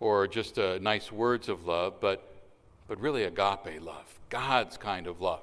or 0.00 0.26
just 0.26 0.58
uh, 0.58 0.78
nice 0.80 1.12
words 1.12 1.48
of 1.48 1.66
love, 1.66 2.00
but, 2.00 2.34
but 2.88 2.98
really 3.00 3.24
agape 3.24 3.82
love, 3.82 4.18
God's 4.30 4.76
kind 4.76 5.06
of 5.06 5.20
love. 5.20 5.42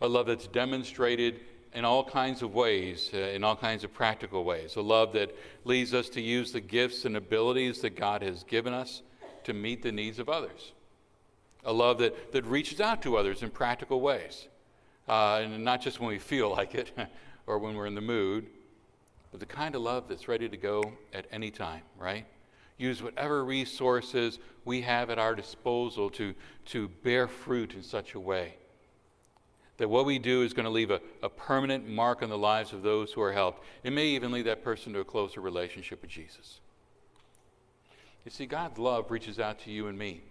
A 0.00 0.08
love 0.08 0.26
that's 0.26 0.48
demonstrated 0.48 1.40
in 1.74 1.84
all 1.84 2.04
kinds 2.04 2.42
of 2.42 2.54
ways, 2.54 3.10
uh, 3.12 3.18
in 3.18 3.42
all 3.42 3.56
kinds 3.56 3.84
of 3.84 3.92
practical 3.92 4.44
ways. 4.44 4.76
A 4.76 4.80
love 4.80 5.12
that 5.14 5.34
leads 5.64 5.92
us 5.92 6.08
to 6.10 6.20
use 6.20 6.52
the 6.52 6.60
gifts 6.60 7.04
and 7.04 7.16
abilities 7.16 7.80
that 7.80 7.96
God 7.96 8.22
has 8.22 8.44
given 8.44 8.72
us 8.72 9.02
to 9.44 9.52
meet 9.52 9.82
the 9.82 9.92
needs 9.92 10.18
of 10.18 10.28
others. 10.28 10.72
A 11.64 11.72
love 11.72 11.98
that, 11.98 12.32
that 12.32 12.44
reaches 12.46 12.80
out 12.80 13.02
to 13.02 13.16
others 13.16 13.42
in 13.42 13.50
practical 13.50 14.00
ways. 14.00 14.48
Uh, 15.08 15.40
and 15.42 15.64
not 15.64 15.80
just 15.80 16.00
when 16.00 16.08
we 16.08 16.18
feel 16.18 16.50
like 16.50 16.74
it, 16.74 16.92
or 17.46 17.58
when 17.58 17.74
we're 17.74 17.86
in 17.86 17.94
the 17.94 18.00
mood, 18.00 18.46
but 19.30 19.40
the 19.40 19.46
kind 19.46 19.74
of 19.74 19.82
love 19.82 20.04
that's 20.08 20.28
ready 20.28 20.48
to 20.48 20.56
go 20.56 20.92
at 21.12 21.26
any 21.32 21.50
time, 21.50 21.82
right? 21.98 22.24
use 22.76 23.02
whatever 23.02 23.44
resources 23.44 24.38
we 24.64 24.80
have 24.80 25.08
at 25.08 25.18
our 25.18 25.34
disposal 25.34 26.10
to, 26.10 26.34
to 26.66 26.88
bear 27.04 27.28
fruit 27.28 27.74
in 27.74 27.82
such 27.82 28.14
a 28.14 28.20
way 28.20 28.56
that 29.76 29.88
what 29.88 30.06
we 30.06 30.18
do 30.18 30.42
is 30.42 30.52
going 30.52 30.64
to 30.64 30.70
leave 30.70 30.90
a, 30.90 31.00
a 31.22 31.28
permanent 31.28 31.88
mark 31.88 32.22
on 32.22 32.28
the 32.28 32.38
lives 32.38 32.72
of 32.72 32.82
those 32.82 33.12
who 33.12 33.20
are 33.20 33.32
helped. 33.32 33.64
It 33.82 33.92
may 33.92 34.06
even 34.08 34.30
lead 34.30 34.46
that 34.46 34.62
person 34.62 34.92
to 34.92 35.00
a 35.00 35.04
closer 35.04 35.40
relationship 35.40 36.02
with 36.02 36.10
Jesus. 36.10 36.60
You 38.24 38.30
see, 38.30 38.46
God's 38.46 38.78
love 38.78 39.10
reaches 39.10 39.38
out 39.38 39.58
to 39.60 39.70
you 39.70 39.88
and 39.88 39.98
me. 39.98 40.22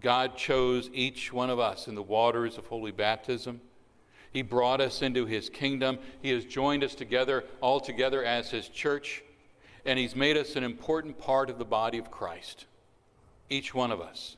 God 0.00 0.36
chose 0.36 0.90
each 0.92 1.32
one 1.32 1.50
of 1.50 1.58
us 1.58 1.86
in 1.86 1.94
the 1.94 2.02
waters 2.02 2.58
of 2.58 2.66
holy 2.66 2.90
baptism. 2.90 3.60
He 4.32 4.42
brought 4.42 4.80
us 4.80 5.02
into 5.02 5.26
his 5.26 5.48
kingdom. 5.48 5.98
He 6.22 6.30
has 6.30 6.44
joined 6.44 6.82
us 6.82 6.94
together, 6.94 7.44
all 7.60 7.80
together 7.80 8.24
as 8.24 8.50
his 8.50 8.68
church, 8.68 9.22
and 9.84 9.98
he's 9.98 10.16
made 10.16 10.36
us 10.36 10.56
an 10.56 10.64
important 10.64 11.18
part 11.18 11.50
of 11.50 11.58
the 11.58 11.64
body 11.64 11.98
of 11.98 12.10
Christ. 12.10 12.66
Each 13.50 13.74
one 13.74 13.90
of 13.90 14.00
us. 14.00 14.36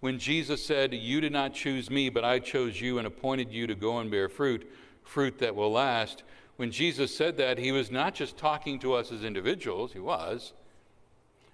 When 0.00 0.18
Jesus 0.18 0.64
said, 0.64 0.94
You 0.94 1.20
did 1.20 1.32
not 1.32 1.54
choose 1.54 1.90
me, 1.90 2.08
but 2.08 2.24
I 2.24 2.38
chose 2.38 2.80
you 2.80 2.98
and 2.98 3.06
appointed 3.06 3.52
you 3.52 3.66
to 3.66 3.74
go 3.74 3.98
and 3.98 4.10
bear 4.10 4.28
fruit, 4.28 4.70
fruit 5.04 5.38
that 5.38 5.54
will 5.54 5.72
last, 5.72 6.22
when 6.56 6.70
Jesus 6.70 7.16
said 7.16 7.38
that, 7.38 7.56
he 7.56 7.72
was 7.72 7.90
not 7.90 8.14
just 8.14 8.36
talking 8.36 8.78
to 8.80 8.92
us 8.92 9.12
as 9.12 9.24
individuals, 9.24 9.94
he 9.94 9.98
was, 9.98 10.52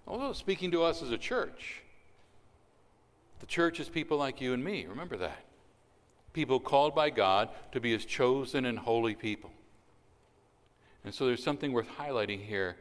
also 0.06 0.32
speaking 0.32 0.72
to 0.72 0.82
us 0.82 1.00
as 1.00 1.12
a 1.12 1.18
church. 1.18 1.82
The 3.38 3.46
church 3.46 3.78
is 3.78 3.88
people 3.88 4.18
like 4.18 4.40
you 4.40 4.52
and 4.52 4.64
me. 4.64 4.86
Remember 4.86 5.16
that. 5.18 5.44
People 6.32 6.58
called 6.58 6.94
by 6.94 7.10
God 7.10 7.50
to 7.72 7.80
be 7.80 7.92
his 7.92 8.04
chosen 8.04 8.64
and 8.64 8.78
holy 8.78 9.14
people. 9.14 9.52
And 11.04 11.14
so 11.14 11.26
there's 11.26 11.42
something 11.44 11.72
worth 11.72 11.88
highlighting 11.98 12.44
here 12.44 12.76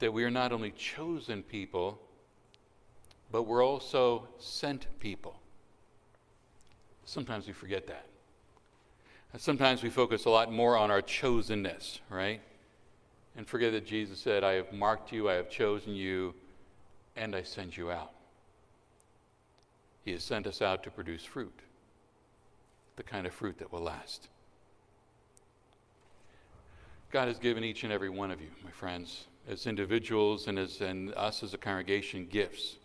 that 0.00 0.12
we 0.12 0.24
are 0.24 0.30
not 0.30 0.50
only 0.50 0.72
chosen 0.72 1.42
people, 1.42 2.00
but 3.30 3.42
we're 3.44 3.64
also 3.64 4.28
sent 4.38 4.86
people. 5.00 5.38
Sometimes 7.04 7.46
we 7.46 7.52
forget 7.52 7.86
that. 7.86 8.06
sometimes 9.36 9.82
we 9.82 9.90
focus 9.90 10.24
a 10.24 10.30
lot 10.30 10.52
more 10.52 10.76
on 10.76 10.90
our 10.90 11.02
chosenness, 11.02 12.00
right? 12.10 12.40
And 13.36 13.46
forget 13.46 13.72
that 13.72 13.86
Jesus 13.86 14.18
said, 14.18 14.42
I 14.42 14.52
have 14.54 14.72
marked 14.72 15.12
you, 15.12 15.28
I 15.28 15.34
have 15.34 15.50
chosen 15.50 15.94
you, 15.94 16.34
and 17.16 17.36
I 17.36 17.42
send 17.42 17.76
you 17.76 17.90
out. 17.90 18.12
He 20.04 20.12
has 20.12 20.24
sent 20.24 20.46
us 20.46 20.62
out 20.62 20.82
to 20.84 20.90
produce 20.90 21.24
fruit, 21.24 21.60
the 22.96 23.02
kind 23.02 23.26
of 23.26 23.34
fruit 23.34 23.58
that 23.58 23.72
will 23.72 23.82
last. 23.82 24.28
God 27.10 27.28
has 27.28 27.38
given 27.38 27.64
each 27.64 27.84
and 27.84 27.92
every 27.92 28.10
one 28.10 28.30
of 28.30 28.40
you, 28.40 28.48
my 28.64 28.70
friends, 28.70 29.26
as 29.48 29.66
individuals 29.66 30.46
and 30.46 30.58
as 30.58 30.80
and 30.80 31.14
us 31.14 31.42
as 31.42 31.54
a 31.54 31.58
congregation, 31.58 32.26
gifts 32.30 32.76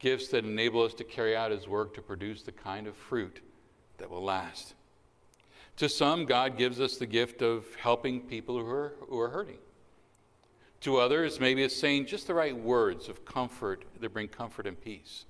gifts 0.00 0.28
that 0.28 0.44
enable 0.44 0.82
us 0.82 0.94
to 0.94 1.04
carry 1.04 1.36
out 1.36 1.52
His 1.52 1.68
work 1.68 1.94
to 1.94 2.02
produce 2.02 2.42
the 2.42 2.52
kind 2.52 2.86
of 2.86 2.96
fruit 2.96 3.40
that 3.98 4.10
will 4.10 4.24
last. 4.24 4.74
To 5.76 5.88
some, 5.88 6.24
God 6.24 6.58
gives 6.58 6.80
us 6.80 6.96
the 6.96 7.06
gift 7.06 7.42
of 7.42 7.66
helping 7.76 8.20
people 8.20 8.58
who 8.58 8.68
are, 8.68 8.94
who 9.08 9.20
are 9.20 9.30
hurting. 9.30 9.58
To 10.82 10.96
others, 10.96 11.38
maybe 11.38 11.62
it's 11.62 11.76
saying 11.76 12.06
just 12.06 12.26
the 12.26 12.34
right 12.34 12.56
words 12.56 13.08
of 13.08 13.24
comfort 13.24 13.84
that 14.00 14.12
bring 14.12 14.28
comfort 14.28 14.66
and 14.66 14.80
peace. 14.80 15.26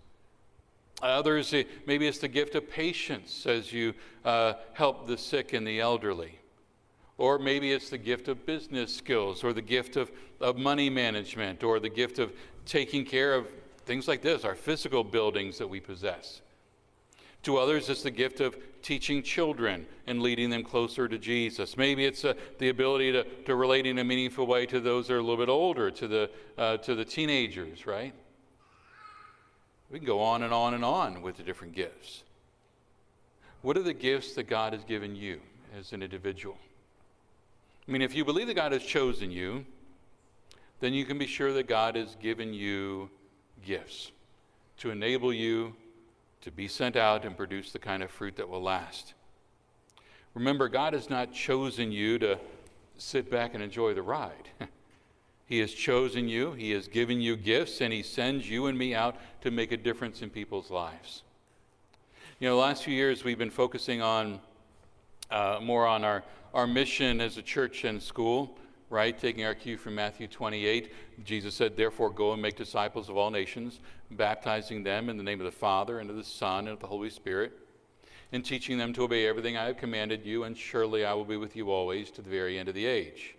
Others, 1.03 1.55
maybe 1.87 2.07
it's 2.07 2.19
the 2.19 2.29
gift 2.29 2.55
of 2.55 2.71
patience 2.71 3.47
as 3.47 3.73
you 3.73 3.95
uh, 4.25 4.55
help 4.75 5.07
the 5.07 5.19
sick 5.19 5.53
and 5.53 5.67
the 5.67 5.81
elderly. 5.81 6.39
Or 7.19 7.39
maybe 7.39 7.73
it's 7.73 7.91
the 7.91 7.99
gift 7.99 8.29
of 8.29 8.47
business 8.47 8.95
skills, 8.95 9.43
or 9.43 9.53
the 9.53 9.63
gift 9.63 9.97
of, 9.97 10.11
of 10.41 10.57
money 10.57 10.89
management, 10.89 11.63
or 11.63 11.81
the 11.81 11.89
gift 11.89 12.19
of 12.19 12.33
taking 12.65 13.05
care 13.05 13.35
of 13.35 13.49
Things 13.87 14.07
like 14.07 14.23
this, 14.23 14.45
our 14.45 14.55
physical 14.55 15.05
buildings 15.05 15.59
that 15.59 15.69
we 15.69 15.81
possess. 15.81 16.41
To 17.45 17.57
others, 17.57 17.89
it's 17.89 18.03
the 18.03 18.11
gift 18.11 18.41
of 18.41 18.57
teaching 18.83 19.23
children 19.23 19.87
and 20.07 20.21
leading 20.21 20.51
them 20.51 20.63
closer 20.63 21.09
to 21.09 21.19
Jesus. 21.19 21.77
Maybe 21.77 22.05
it's 22.05 22.25
uh, 22.25 22.35
the 22.59 22.69
ability 22.69 23.13
to, 23.13 23.25
to 23.47 23.55
relate 23.55 23.87
in 23.87 23.99
a 23.99 24.05
meaningful 24.05 24.47
way 24.47 24.67
to 24.67 24.81
those 24.81 25.09
that 25.09 25.15
are 25.15 25.19
a 25.19 25.23
little 25.23 25.39
bit 25.39 25.49
older, 25.49 25.91
to 25.91 26.09
the, 26.09 26.31
uh, 26.59 26.77
to 26.79 26.95
the 26.95 27.05
teenagers, 27.05 27.87
right? 27.87 28.13
We 29.91 29.99
can 29.99 30.07
go 30.07 30.21
on 30.21 30.43
and 30.43 30.53
on 30.53 30.75
and 30.75 30.85
on 30.85 31.23
with 31.23 31.39
the 31.39 31.43
different 31.43 31.75
gifts. 31.75 32.23
What 33.63 33.77
are 33.77 33.83
the 33.83 33.95
gifts 33.95 34.35
that 34.35 34.45
God 34.45 34.73
has 34.73 34.85
given 34.85 35.17
you 35.17 35.41
as 35.79 35.93
an 35.93 36.03
individual? 36.03 36.59
I 37.89 37.91
mean, 37.91 38.03
if 38.03 38.15
you 38.15 38.25
believe 38.25 38.47
that 38.47 38.55
God 38.55 38.73
has 38.73 38.83
chosen 38.83 39.31
you, 39.31 39.65
then 40.81 40.95
you 40.95 41.05
can 41.05 41.19
be 41.19 41.27
sure 41.27 41.53
that 41.53 41.67
God 41.69 41.97
has 41.97 42.17
given 42.17 42.55
you 42.55 43.11
gifts 43.65 44.13
to 44.79 44.91
enable 44.91 45.33
you 45.33 45.75
to 46.41 46.51
be 46.51 46.69
sent 46.69 46.97
out 46.97 47.25
and 47.25 47.37
produce 47.37 47.73
the 47.73 47.79
kind 47.79 48.03
of 48.03 48.11
fruit 48.11 48.37
that 48.37 48.49
will 48.49 48.63
last. 48.63 49.15
Remember, 50.35 50.69
God 50.69 50.93
has 50.93 51.11
not 51.11 51.33
chosen 51.33 51.93
you 51.93 52.19
to 52.19 52.39
sit 52.97 53.31
back 53.31 53.55
and 53.55 53.63
enjoy 53.63 53.95
the 53.95 54.03
ride. 54.03 54.49
he 55.47 55.59
has 55.59 55.73
chosen 55.73 56.29
you, 56.29 56.53
He 56.53 56.71
has 56.71 56.89
given 56.89 57.21
you 57.21 57.37
gifts, 57.37 57.81
and 57.81 57.93
He 57.93 58.03
sends 58.03 58.49
you 58.49 58.67
and 58.67 58.79
me 58.79 58.95
out 58.95 59.17
to 59.43 59.51
make 59.51 59.73
a 59.73 59.77
difference 59.77 60.23
in 60.23 60.31
people's 60.31 60.71
lives. 60.71 61.23
You 62.39 62.49
know, 62.49 62.55
the 62.55 62.63
last 62.63 62.85
few 62.85 62.95
years 62.95 63.23
we've 63.23 63.39
been 63.39 63.51
focusing 63.51 64.01
on 64.01 64.41
uh, 65.31 65.59
more 65.63 65.87
on 65.87 66.05
our, 66.05 66.25
our 66.55 66.67
mission 66.67 67.21
as 67.21 67.37
a 67.37 67.43
church 67.43 67.85
and 67.85 68.03
school 68.03 68.57
right? 68.91 69.17
Taking 69.17 69.45
our 69.45 69.55
cue 69.55 69.79
from 69.79 69.95
Matthew 69.95 70.27
28, 70.27 70.93
Jesus 71.25 71.55
said, 71.55 71.77
Therefore, 71.77 72.11
go 72.11 72.33
and 72.33 72.43
make 72.43 72.57
disciples 72.57 73.09
of 73.09 73.17
all 73.17 73.31
nations, 73.31 73.81
baptizing 74.11 74.83
them 74.83 75.09
in 75.09 75.17
the 75.17 75.23
name 75.23 75.41
of 75.41 75.47
the 75.47 75.53
Father, 75.53 76.01
and 76.01 76.11
of 76.11 76.17
the 76.17 76.25
Son, 76.25 76.67
and 76.67 76.71
of 76.71 76.81
the 76.81 76.89
Holy 76.89 77.09
Spirit, 77.09 77.53
and 78.33 78.45
teaching 78.45 78.77
them 78.77 78.93
to 78.93 79.05
obey 79.05 79.27
everything 79.27 79.57
I 79.57 79.67
have 79.67 79.77
commanded 79.77 80.27
you, 80.27 80.43
and 80.43 80.59
surely 80.59 81.05
I 81.05 81.15
will 81.15 81.25
be 81.25 81.37
with 81.37 81.55
you 81.57 81.71
always 81.71 82.11
to 82.13 82.23
the 82.23 82.31
very 82.31 82.59
end 82.59 82.69
of 82.69 82.75
the 82.75 82.85
age. 82.85 83.37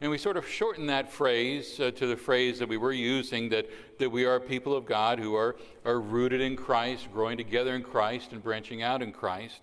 And 0.00 0.10
we 0.10 0.18
sort 0.18 0.36
of 0.36 0.48
shorten 0.48 0.86
that 0.86 1.12
phrase 1.12 1.78
uh, 1.78 1.92
to 1.92 2.06
the 2.08 2.16
phrase 2.16 2.58
that 2.58 2.68
we 2.68 2.76
were 2.76 2.92
using 2.92 3.48
that, 3.50 3.70
that 4.00 4.10
we 4.10 4.24
are 4.24 4.40
people 4.40 4.74
of 4.74 4.84
God 4.84 5.20
who 5.20 5.36
are, 5.36 5.54
are 5.84 6.00
rooted 6.00 6.40
in 6.40 6.56
Christ, 6.56 7.06
growing 7.12 7.36
together 7.36 7.76
in 7.76 7.84
Christ, 7.84 8.32
and 8.32 8.42
branching 8.42 8.82
out 8.82 9.00
in 9.00 9.12
Christ. 9.12 9.60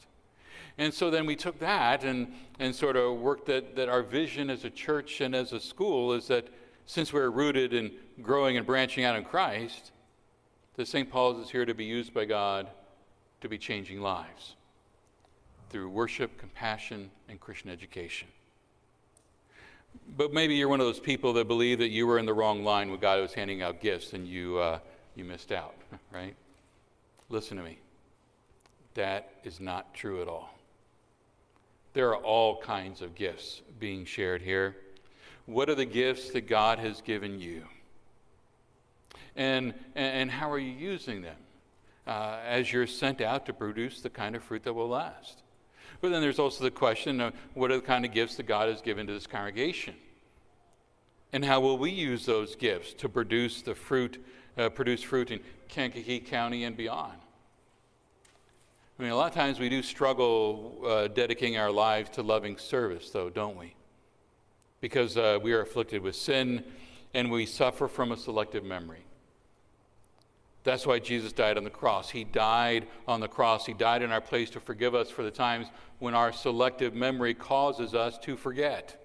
And 0.79 0.93
so 0.93 1.11
then 1.11 1.25
we 1.25 1.35
took 1.35 1.59
that 1.59 2.05
and, 2.05 2.33
and 2.57 2.73
sort 2.73 2.95
of 2.95 3.19
worked 3.19 3.47
that, 3.47 3.75
that 3.75 3.89
our 3.89 4.01
vision 4.01 4.49
as 4.49 4.63
a 4.63 4.69
church 4.69 5.19
and 5.19 5.35
as 5.35 5.51
a 5.51 5.59
school 5.59 6.13
is 6.13 6.27
that 6.29 6.47
since 6.85 7.11
we're 7.11 7.29
rooted 7.29 7.73
in 7.73 7.91
growing 8.21 8.55
and 8.55 8.65
branching 8.65 9.03
out 9.03 9.17
in 9.17 9.25
Christ, 9.25 9.91
that 10.77 10.87
St. 10.87 11.11
Paul's 11.11 11.37
is 11.45 11.51
here 11.51 11.65
to 11.65 11.73
be 11.73 11.83
used 11.83 12.13
by 12.13 12.23
God 12.23 12.69
to 13.41 13.49
be 13.49 13.57
changing 13.57 13.99
lives 13.99 14.55
through 15.69 15.89
worship, 15.89 16.37
compassion, 16.37 17.11
and 17.27 17.41
Christian 17.41 17.69
education. 17.69 18.29
But 20.15 20.31
maybe 20.31 20.55
you're 20.55 20.69
one 20.69 20.79
of 20.79 20.85
those 20.85 21.01
people 21.01 21.33
that 21.33 21.49
believe 21.49 21.79
that 21.79 21.89
you 21.89 22.07
were 22.07 22.19
in 22.19 22.25
the 22.25 22.33
wrong 22.33 22.63
line 22.63 22.89
when 22.89 23.01
God 23.01 23.19
was 23.19 23.33
handing 23.33 23.61
out 23.61 23.81
gifts 23.81 24.13
and 24.13 24.25
you, 24.25 24.57
uh, 24.57 24.79
you 25.13 25.25
missed 25.25 25.51
out, 25.51 25.75
right? 26.13 26.37
Listen 27.27 27.57
to 27.57 27.63
me. 27.63 27.79
That 28.93 29.33
is 29.43 29.59
not 29.59 29.93
true 29.93 30.21
at 30.21 30.29
all. 30.29 30.53
There 31.93 32.09
are 32.09 32.17
all 32.17 32.61
kinds 32.61 33.01
of 33.01 33.15
gifts 33.15 33.61
being 33.79 34.05
shared 34.05 34.41
here. 34.41 34.75
What 35.45 35.69
are 35.69 35.75
the 35.75 35.85
gifts 35.85 36.29
that 36.31 36.47
God 36.47 36.79
has 36.79 37.01
given 37.01 37.39
you? 37.39 37.63
And, 39.35 39.73
and 39.95 40.29
how 40.29 40.51
are 40.51 40.59
you 40.59 40.71
using 40.71 41.21
them 41.21 41.37
uh, 42.05 42.37
as 42.45 42.71
you're 42.71 42.87
sent 42.87 43.21
out 43.21 43.45
to 43.47 43.53
produce 43.53 44.01
the 44.01 44.09
kind 44.09 44.35
of 44.35 44.43
fruit 44.43 44.63
that 44.63 44.73
will 44.73 44.89
last? 44.89 45.41
But 46.01 46.11
then 46.11 46.21
there's 46.21 46.39
also 46.39 46.63
the 46.63 46.71
question 46.71 47.19
of 47.19 47.33
what 47.53 47.71
are 47.71 47.77
the 47.77 47.81
kind 47.81 48.05
of 48.05 48.13
gifts 48.13 48.35
that 48.35 48.45
God 48.45 48.69
has 48.69 48.81
given 48.81 49.07
to 49.07 49.13
this 49.13 49.27
congregation? 49.27 49.95
And 51.33 51.43
how 51.43 51.59
will 51.59 51.77
we 51.77 51.91
use 51.91 52.25
those 52.25 52.55
gifts 52.55 52.93
to 52.95 53.09
produce 53.09 53.61
the 53.61 53.75
fruit, 53.75 54.23
uh, 54.57 54.69
produce 54.69 55.03
fruit 55.03 55.31
in 55.31 55.39
Kankakee 55.67 56.19
County 56.19 56.63
and 56.63 56.75
beyond? 56.75 57.17
I 58.99 59.03
mean, 59.03 59.11
a 59.11 59.15
lot 59.15 59.29
of 59.29 59.33
times 59.33 59.61
we 59.61 59.69
do 59.69 59.81
struggle 59.81 60.77
uh, 60.85 61.07
dedicating 61.07 61.57
our 61.57 61.71
lives 61.71 62.09
to 62.11 62.21
loving 62.21 62.57
service, 62.57 63.09
though, 63.09 63.29
don't 63.29 63.57
we? 63.57 63.73
Because 64.81 65.15
uh, 65.15 65.39
we 65.41 65.53
are 65.53 65.61
afflicted 65.61 66.01
with 66.01 66.17
sin 66.17 66.65
and 67.13 67.31
we 67.31 67.45
suffer 67.45 67.87
from 67.87 68.11
a 68.11 68.17
selective 68.17 68.65
memory. 68.65 69.05
That's 70.65 70.85
why 70.85 70.99
Jesus 70.99 71.31
died 71.31 71.55
on 71.55 71.63
the 71.63 71.69
cross. 71.69 72.09
He 72.09 72.25
died 72.25 72.87
on 73.07 73.21
the 73.21 73.29
cross. 73.29 73.65
He 73.65 73.73
died 73.73 74.01
in 74.01 74.11
our 74.11 74.19
place 74.19 74.49
to 74.49 74.59
forgive 74.59 74.93
us 74.93 75.09
for 75.09 75.23
the 75.23 75.31
times 75.31 75.67
when 75.99 76.13
our 76.13 76.33
selective 76.33 76.93
memory 76.93 77.33
causes 77.33 77.95
us 77.95 78.17
to 78.19 78.35
forget. 78.35 79.01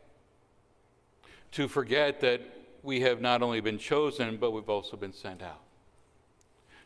To 1.53 1.69
forget 1.69 2.21
that 2.21 2.41
we 2.83 3.01
have 3.03 3.21
not 3.21 3.43
only 3.43 3.61
been 3.61 3.79
chosen, 3.79 4.39
but 4.39 4.51
we've 4.51 4.69
also 4.69 4.97
been 4.97 5.13
sent 5.13 5.41
out 5.41 5.61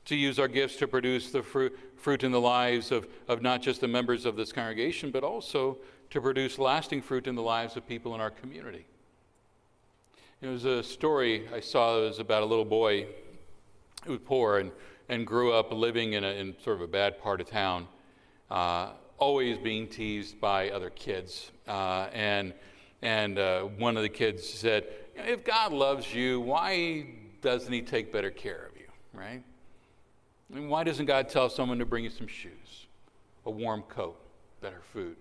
to 0.09 0.17
use 0.17 0.39
our 0.39 0.49
gifts 0.49 0.77
to 0.77 0.89
produce 0.89 1.31
the 1.31 1.43
fruit, 1.43 1.79
fruit 1.97 2.25
in 2.25 2.33
the 2.33 2.41
lives 2.41 2.91
of, 2.91 3.07
of 3.29 3.43
not 3.43 3.63
just 3.63 3.81
the 3.81 3.89
members 3.89 4.25
of 4.25 4.37
this 4.37 4.53
congregation, 4.53 5.11
but 5.11 5.23
also 5.23 5.77
to 6.11 6.21
produce 6.21 6.59
lasting 6.59 7.03
fruit 7.03 7.27
in 7.27 7.35
the 7.35 7.43
lives 7.43 7.77
of 7.77 7.87
people 7.87 8.15
in 8.15 8.21
our 8.21 8.31
community. 8.31 8.87
It 10.41 10.47
was 10.47 10.65
a 10.65 10.83
story 10.83 11.47
I 11.55 11.61
saw. 11.61 11.97
that 11.97 12.09
was 12.09 12.19
about 12.21 12.43
a 12.43 12.47
little 12.47 12.65
boy 12.65 13.07
who 14.05 14.13
was 14.13 14.21
poor 14.25 14.59
and, 14.59 14.73
and 15.09 15.27
grew 15.27 15.53
up 15.53 15.73
living 15.73 16.15
in, 16.15 16.25
a, 16.25 16.29
in 16.29 16.55
sort 16.63 16.77
of 16.77 16.83
a 16.83 16.87
bad 16.87 17.21
part 17.21 17.41
of 17.41 17.51
town, 17.51 17.87
uh, 18.51 18.93
always 19.19 19.59
being 19.59 19.87
teased 19.87 20.41
by 20.41 20.71
other 20.71 20.91
kids. 20.91 21.51
Uh, 21.67 22.09
and 22.13 22.55
and 23.03 23.39
uh, 23.39 23.63
one 23.63 23.97
of 23.97 24.03
the 24.03 24.09
kids 24.09 24.49
said, 24.49 24.85
If 25.15 25.45
God 25.45 25.73
loves 25.73 26.13
you, 26.13 26.41
why 26.41 27.07
doesn't 27.43 27.73
He 27.73 27.83
take 27.83 28.13
better 28.13 28.31
care 28.31 28.69
of 28.71 28.77
you, 28.77 28.89
right? 29.13 29.43
Why 30.51 30.83
doesn't 30.83 31.07
God 31.07 31.29
tell 31.29 31.49
someone 31.51 31.79
to 31.79 31.85
bring 31.85 32.05
you 32.05 32.11
some 32.11 32.27
shoes, 32.27 32.87
a 33.45 33.51
warm 33.51 33.83
coat, 33.83 34.19
better 34.61 34.81
food? 34.93 35.17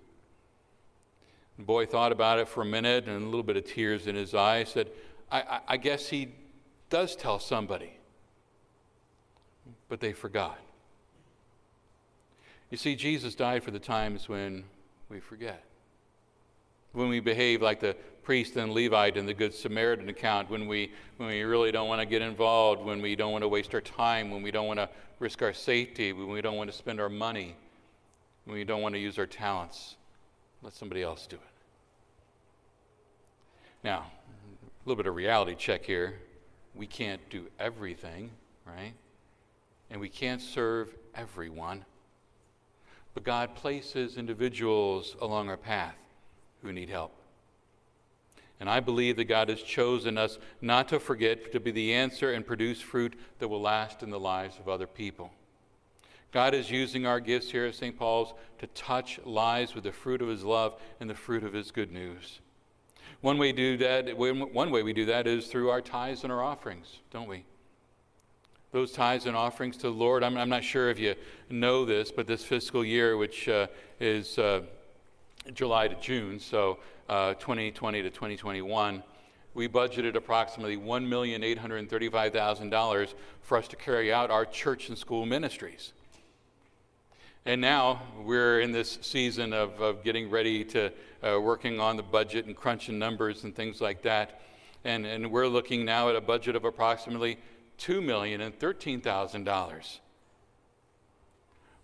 The 1.57 1.63
boy 1.63 1.85
thought 1.85 2.11
about 2.11 2.39
it 2.39 2.47
for 2.47 2.61
a 2.61 2.65
minute 2.65 3.07
and 3.07 3.23
a 3.23 3.25
little 3.25 3.43
bit 3.43 3.57
of 3.57 3.65
tears 3.65 4.07
in 4.07 4.15
his 4.15 4.33
eyes 4.33 4.69
said, 4.69 4.89
I, 5.31 5.41
I, 5.41 5.59
I 5.69 5.77
guess 5.77 6.07
he 6.07 6.29
does 6.89 7.15
tell 7.15 7.39
somebody, 7.39 7.97
but 9.89 9.99
they 9.99 10.13
forgot. 10.13 10.59
You 12.69 12.77
see, 12.77 12.95
Jesus 12.95 13.35
died 13.35 13.63
for 13.63 13.71
the 13.71 13.79
times 13.79 14.29
when 14.29 14.63
we 15.09 15.19
forget. 15.19 15.63
When 16.91 17.09
we 17.09 17.19
behave 17.19 17.61
like 17.61 17.79
the 17.79 17.95
priest 18.27 18.57
and 18.57 18.73
Levite 18.73 19.15
in 19.15 19.25
the 19.25 19.33
Good 19.33 19.53
Samaritan 19.53 20.09
account, 20.09 20.49
when 20.49 20.67
we, 20.67 20.91
when 21.15 21.29
we 21.29 21.43
really 21.43 21.71
don't 21.71 21.87
want 21.87 22.01
to 22.01 22.05
get 22.05 22.21
involved, 22.21 22.83
when 22.83 23.01
we 23.01 23.15
don't 23.15 23.31
want 23.31 23.41
to 23.41 23.47
waste 23.47 23.73
our 23.73 23.79
time, 23.79 24.29
when 24.29 24.41
we 24.41 24.51
don't 24.51 24.67
want 24.67 24.77
to 24.77 24.89
risk 25.19 25.41
our 25.41 25.53
safety, 25.53 26.11
when 26.11 26.27
we 26.27 26.41
don't 26.41 26.57
want 26.57 26.69
to 26.69 26.75
spend 26.75 26.99
our 26.99 27.07
money, 27.07 27.55
when 28.43 28.57
we 28.57 28.65
don't 28.65 28.81
want 28.81 28.93
to 28.95 28.99
use 28.99 29.17
our 29.17 29.25
talents. 29.25 29.95
Let 30.61 30.73
somebody 30.73 31.01
else 31.03 31.25
do 31.25 31.37
it. 31.37 31.41
Now, 33.81 33.99
a 33.99 34.89
little 34.89 35.01
bit 35.01 35.07
of 35.07 35.15
reality 35.15 35.55
check 35.55 35.85
here. 35.85 36.15
We 36.75 36.85
can't 36.85 37.21
do 37.29 37.47
everything, 37.61 38.31
right? 38.65 38.91
And 39.89 40.01
we 40.01 40.09
can't 40.09 40.41
serve 40.41 40.93
everyone. 41.15 41.85
But 43.13 43.23
God 43.23 43.55
places 43.55 44.17
individuals 44.17 45.15
along 45.21 45.47
our 45.47 45.55
path 45.55 45.95
who 46.61 46.73
need 46.73 46.89
help. 46.89 47.16
And 48.59 48.69
I 48.69 48.79
believe 48.79 49.17
that 49.17 49.25
God 49.25 49.49
has 49.49 49.61
chosen 49.61 50.17
us 50.17 50.39
not 50.61 50.87
to 50.89 50.99
forget 50.99 51.51
to 51.51 51.59
be 51.59 51.71
the 51.71 51.93
answer 51.93 52.33
and 52.33 52.45
produce 52.45 52.81
fruit 52.81 53.13
that 53.39 53.47
will 53.47 53.61
last 53.61 54.01
in 54.01 54.09
the 54.09 54.19
lives 54.19 54.57
of 54.59 54.67
other 54.67 54.87
people. 54.87 55.31
God 56.31 56.53
is 56.53 56.69
using 56.69 57.05
our 57.05 57.19
gifts 57.19 57.51
here 57.51 57.65
at 57.65 57.75
St. 57.75 57.97
Paul's 57.97 58.33
to 58.59 58.67
touch 58.67 59.19
lives 59.23 59.75
with 59.75 59.83
the 59.83 59.91
fruit 59.91 60.21
of 60.21 60.27
his 60.27 60.43
love 60.43 60.79
and 60.99 61.09
the 61.09 61.15
fruit 61.15 61.43
of 61.43 61.53
his 61.53 61.71
good 61.71 61.91
news. 61.91 62.39
One 63.21 63.37
way, 63.37 63.51
do 63.51 63.77
that, 63.77 64.15
one 64.17 64.71
way 64.71 64.83
we 64.83 64.93
do 64.93 65.05
that 65.05 65.25
is 65.25 65.47
through 65.47 65.69
our 65.69 65.81
tithes 65.81 66.23
and 66.23 66.31
our 66.31 66.43
offerings, 66.43 66.99
don't 67.11 67.27
we? 67.27 67.45
Those 68.71 68.91
tithes 68.91 69.25
and 69.25 69.35
offerings 69.35 69.77
to 69.77 69.83
the 69.83 69.89
Lord. 69.93 70.23
I'm, 70.23 70.37
I'm 70.37 70.49
not 70.49 70.63
sure 70.63 70.89
if 70.89 70.99
you 70.99 71.15
know 71.49 71.85
this, 71.85 72.11
but 72.11 72.27
this 72.27 72.43
fiscal 72.43 72.83
year, 72.83 73.17
which 73.17 73.47
uh, 73.47 73.67
is 73.99 74.37
uh, 74.37 74.61
July 75.53 75.87
to 75.87 75.95
June, 75.95 76.39
so 76.39 76.79
uh, 77.09 77.33
2020 77.35 78.01
to 78.01 78.09
2021, 78.09 79.03
we 79.53 79.67
budgeted 79.67 80.15
approximately 80.15 80.77
$1,835,000 80.77 83.13
for 83.41 83.57
us 83.57 83.67
to 83.67 83.75
carry 83.75 84.13
out 84.13 84.29
our 84.29 84.45
church 84.45 84.89
and 84.89 84.97
school 84.97 85.25
ministries. 85.25 85.93
And 87.45 87.61
now 87.61 88.01
we're 88.23 88.59
in 88.59 88.73
this 88.73 88.99
season 89.01 89.53
of, 89.53 89.81
of 89.81 90.03
getting 90.03 90.29
ready 90.29 90.65
to 90.65 90.91
uh, 91.23 91.39
working 91.41 91.79
on 91.79 91.95
the 91.95 92.03
budget 92.03 92.45
and 92.45 92.53
crunching 92.55 92.99
numbers 92.99 93.45
and 93.45 93.55
things 93.55 93.79
like 93.79 94.01
that. 94.03 94.41
And, 94.83 95.05
and 95.05 95.31
we're 95.31 95.47
looking 95.47 95.85
now 95.85 96.09
at 96.09 96.15
a 96.15 96.21
budget 96.21 96.55
of 96.55 96.65
approximately 96.65 97.37
$2,013,000. 97.79 99.99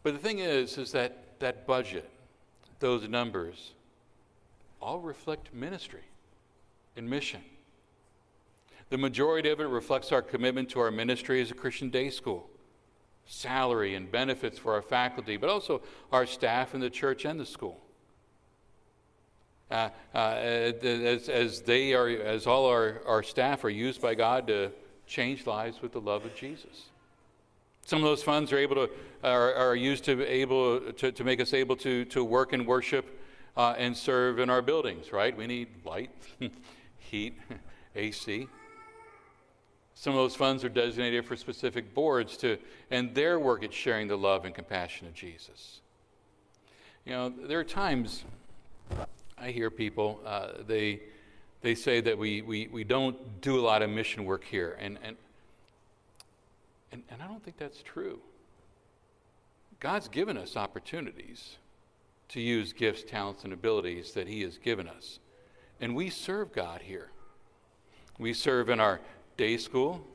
But 0.03 0.13
the 0.13 0.19
thing 0.19 0.39
is, 0.39 0.77
is 0.77 0.91
that 0.91 1.39
that 1.39 1.65
budget, 1.65 2.09
those 2.83 3.07
numbers, 3.07 3.71
all 4.81 4.99
reflect 4.99 5.53
ministry 5.53 6.03
and 6.97 7.09
mission. 7.09 7.41
The 8.89 8.97
majority 8.97 9.49
of 9.49 9.61
it 9.61 9.67
reflects 9.67 10.11
our 10.11 10.21
commitment 10.21 10.69
to 10.71 10.81
our 10.81 10.91
ministry 10.91 11.41
as 11.41 11.49
a 11.49 11.53
Christian 11.53 11.89
day 11.89 12.09
school 12.09 12.49
salary 13.25 13.95
and 13.95 14.11
benefits 14.11 14.59
for 14.59 14.73
our 14.73 14.81
faculty, 14.81 15.37
but 15.37 15.49
also 15.49 15.81
our 16.11 16.25
staff 16.25 16.75
in 16.75 16.81
the 16.81 16.89
church 16.89 17.23
and 17.23 17.39
the 17.39 17.45
school. 17.45 17.79
Uh, 19.71 19.87
uh, 20.13 20.17
as, 20.17 21.29
as 21.29 21.61
they 21.61 21.93
are, 21.93 22.09
as 22.09 22.45
all 22.45 22.65
our, 22.65 23.01
our 23.07 23.23
staff 23.23 23.63
are 23.63 23.69
used 23.69 24.01
by 24.01 24.13
God 24.13 24.45
to 24.47 24.73
change 25.07 25.47
lives 25.47 25.81
with 25.81 25.93
the 25.93 26.01
love 26.01 26.25
of 26.25 26.35
Jesus. 26.35 26.89
Some 27.85 27.99
of 27.99 28.05
those 28.05 28.23
funds 28.23 28.51
are 28.51 28.57
able 28.57 28.75
to 28.75 28.89
are, 29.23 29.53
are 29.53 29.75
used 29.75 30.03
to 30.05 30.25
able 30.25 30.79
to, 30.93 31.11
to 31.11 31.23
make 31.23 31.39
us 31.39 31.53
able 31.53 31.75
to, 31.77 32.05
to 32.05 32.23
work 32.23 32.53
and 32.53 32.67
worship 32.67 33.19
uh, 33.55 33.75
and 33.77 33.95
serve 33.95 34.39
in 34.39 34.49
our 34.49 34.61
buildings. 34.61 35.11
Right? 35.11 35.35
We 35.35 35.47
need 35.47 35.69
light, 35.85 36.11
heat, 36.97 37.37
AC. 37.95 38.47
Some 39.95 40.13
of 40.13 40.17
those 40.17 40.35
funds 40.35 40.63
are 40.63 40.69
designated 40.69 41.25
for 41.25 41.35
specific 41.35 41.93
boards 41.93 42.35
to, 42.37 42.57
and 42.89 43.13
their 43.13 43.39
work 43.39 43.63
at 43.63 43.73
sharing 43.73 44.07
the 44.07 44.17
love 44.17 44.43
and 44.43 44.53
compassion 44.53 45.07
of 45.07 45.13
Jesus. 45.13 45.81
You 47.05 47.13
know, 47.13 47.29
there 47.29 47.59
are 47.59 47.63
times 47.63 48.23
I 49.37 49.51
hear 49.51 49.69
people, 49.69 50.19
uh, 50.25 50.49
they, 50.67 51.01
they 51.61 51.75
say 51.75 52.01
that 52.01 52.17
we, 52.17 52.41
we, 52.41 52.67
we 52.67 52.83
don't 52.83 53.41
do 53.41 53.59
a 53.59 53.61
lot 53.61 53.81
of 53.81 53.89
mission 53.89 54.25
work 54.25 54.43
here. 54.43 54.77
And, 54.79 54.97
and, 55.03 55.17
and, 56.93 57.03
and 57.09 57.21
I 57.21 57.27
don't 57.27 57.43
think 57.43 57.57
that's 57.57 57.81
true. 57.81 58.19
God's 59.79 60.07
given 60.07 60.37
us 60.37 60.55
opportunities 60.55 61.57
to 62.29 62.39
use 62.39 62.71
gifts, 62.71 63.03
talents, 63.03 63.43
and 63.43 63.51
abilities 63.51 64.13
that 64.13 64.27
He 64.27 64.43
has 64.43 64.57
given 64.57 64.87
us. 64.87 65.19
And 65.81 65.95
we 65.95 66.09
serve 66.09 66.53
God 66.53 66.81
here. 66.81 67.09
We 68.19 68.33
serve 68.33 68.69
in 68.69 68.79
our 68.79 69.01
day 69.35 69.57
school, 69.57 70.05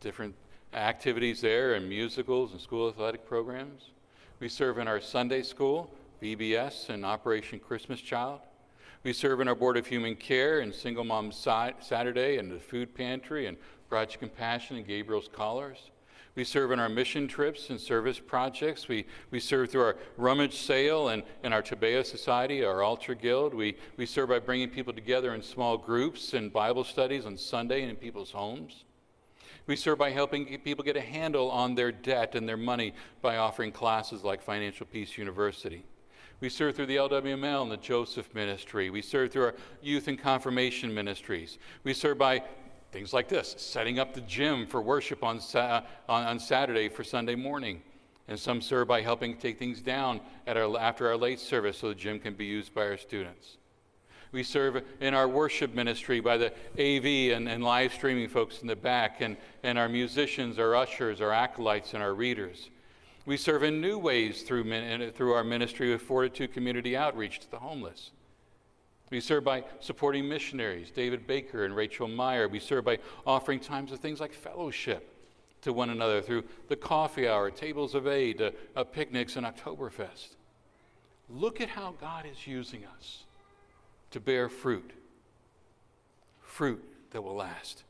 different 0.00 0.34
activities 0.74 1.40
there, 1.40 1.74
and 1.74 1.88
musicals 1.88 2.52
and 2.52 2.60
school 2.60 2.88
athletic 2.88 3.24
programs. 3.24 3.92
We 4.40 4.48
serve 4.48 4.78
in 4.78 4.88
our 4.88 5.00
Sunday 5.00 5.42
school, 5.42 5.90
VBS, 6.20 6.90
and 6.90 7.06
Operation 7.06 7.60
Christmas 7.60 8.00
Child. 8.00 8.40
We 9.04 9.12
serve 9.12 9.40
in 9.40 9.48
our 9.48 9.54
Board 9.54 9.76
of 9.76 9.86
Human 9.86 10.16
Care 10.16 10.60
and 10.60 10.74
Single 10.74 11.04
Mom 11.04 11.30
Saturday 11.30 12.38
and 12.38 12.50
the 12.50 12.58
Food 12.58 12.94
Pantry 12.94 13.46
and 13.46 13.56
Project 13.88 14.18
Compassion 14.18 14.76
and 14.76 14.86
Gabriel's 14.86 15.28
Callers. 15.28 15.90
We 16.34 16.42
serve 16.42 16.72
in 16.72 16.80
our 16.80 16.88
mission 16.88 17.28
trips 17.28 17.70
and 17.70 17.80
service 17.80 18.18
projects. 18.18 18.88
We, 18.88 19.06
we 19.30 19.38
serve 19.38 19.70
through 19.70 19.82
our 19.82 19.96
rummage 20.16 20.56
sale 20.56 21.08
and, 21.08 21.22
and 21.44 21.54
our 21.54 21.62
Tabea 21.62 22.04
Society, 22.04 22.64
our 22.64 22.82
Altar 22.82 23.14
Guild. 23.14 23.54
We, 23.54 23.76
we 23.96 24.04
serve 24.04 24.30
by 24.30 24.40
bringing 24.40 24.68
people 24.68 24.92
together 24.92 25.34
in 25.34 25.42
small 25.42 25.76
groups 25.76 26.34
and 26.34 26.52
Bible 26.52 26.82
studies 26.82 27.24
on 27.24 27.36
Sunday 27.36 27.82
and 27.82 27.90
in 27.90 27.96
people's 27.96 28.32
homes. 28.32 28.84
We 29.66 29.76
serve 29.76 29.98
by 29.98 30.10
helping 30.10 30.58
people 30.58 30.84
get 30.84 30.96
a 30.96 31.00
handle 31.00 31.50
on 31.50 31.76
their 31.76 31.92
debt 31.92 32.34
and 32.34 32.48
their 32.48 32.56
money 32.56 32.94
by 33.22 33.36
offering 33.36 33.70
classes 33.70 34.24
like 34.24 34.42
Financial 34.42 34.86
Peace 34.86 35.16
University. 35.16 35.84
We 36.40 36.48
serve 36.48 36.74
through 36.74 36.86
the 36.86 36.96
LWML 36.96 37.62
and 37.62 37.70
the 37.70 37.76
Joseph 37.76 38.34
Ministry. 38.34 38.90
We 38.90 39.00
serve 39.00 39.32
through 39.32 39.44
our 39.44 39.54
youth 39.80 40.08
and 40.08 40.18
confirmation 40.18 40.92
ministries. 40.92 41.58
We 41.84 41.94
serve 41.94 42.18
by 42.18 42.42
Things 42.94 43.12
like 43.12 43.26
this 43.26 43.56
setting 43.58 43.98
up 43.98 44.14
the 44.14 44.20
gym 44.20 44.68
for 44.68 44.80
worship 44.80 45.24
on, 45.24 45.40
on, 45.56 45.82
on 46.08 46.38
Saturday 46.38 46.88
for 46.88 47.02
Sunday 47.02 47.34
morning. 47.34 47.82
And 48.28 48.38
some 48.38 48.60
serve 48.60 48.86
by 48.86 49.02
helping 49.02 49.36
take 49.36 49.58
things 49.58 49.80
down 49.80 50.20
our, 50.46 50.78
after 50.78 51.08
our 51.08 51.16
late 51.16 51.40
service 51.40 51.78
so 51.78 51.88
the 51.88 51.96
gym 51.96 52.20
can 52.20 52.34
be 52.34 52.44
used 52.44 52.72
by 52.72 52.82
our 52.82 52.96
students. 52.96 53.56
We 54.30 54.44
serve 54.44 54.80
in 55.00 55.12
our 55.12 55.26
worship 55.26 55.74
ministry 55.74 56.20
by 56.20 56.36
the 56.36 56.52
AV 56.78 57.36
and, 57.36 57.48
and 57.48 57.64
live 57.64 57.92
streaming 57.92 58.28
folks 58.28 58.62
in 58.62 58.68
the 58.68 58.76
back, 58.76 59.20
and, 59.20 59.38
and 59.64 59.76
our 59.76 59.88
musicians, 59.88 60.60
our 60.60 60.76
ushers, 60.76 61.20
our 61.20 61.32
acolytes, 61.32 61.94
and 61.94 62.02
our 62.02 62.14
readers. 62.14 62.70
We 63.26 63.36
serve 63.36 63.64
in 63.64 63.80
new 63.80 63.98
ways 63.98 64.42
through, 64.42 65.10
through 65.10 65.32
our 65.32 65.42
ministry 65.42 65.92
of 65.92 66.00
Fortitude 66.00 66.52
Community 66.52 66.96
Outreach 66.96 67.40
to 67.40 67.50
the 67.50 67.58
homeless. 67.58 68.12
We 69.10 69.20
serve 69.20 69.44
by 69.44 69.64
supporting 69.80 70.28
missionaries, 70.28 70.90
David 70.90 71.26
Baker 71.26 71.64
and 71.64 71.76
Rachel 71.76 72.08
Meyer. 72.08 72.48
We 72.48 72.58
serve 72.58 72.84
by 72.84 72.98
offering 73.26 73.60
times 73.60 73.92
of 73.92 74.00
things 74.00 74.20
like 74.20 74.32
fellowship 74.32 75.10
to 75.62 75.72
one 75.72 75.90
another 75.90 76.20
through 76.20 76.44
the 76.68 76.76
coffee 76.76 77.28
hour, 77.28 77.50
tables 77.50 77.94
of 77.94 78.06
aid, 78.06 78.40
uh, 78.40 78.50
uh, 78.76 78.84
picnics, 78.84 79.36
and 79.36 79.46
Oktoberfest. 79.46 80.36
Look 81.28 81.60
at 81.60 81.68
how 81.68 81.94
God 82.00 82.26
is 82.30 82.46
using 82.46 82.84
us 82.96 83.24
to 84.10 84.20
bear 84.20 84.48
fruit, 84.48 84.92
fruit 86.42 86.84
that 87.10 87.22
will 87.22 87.34
last. 87.34 87.84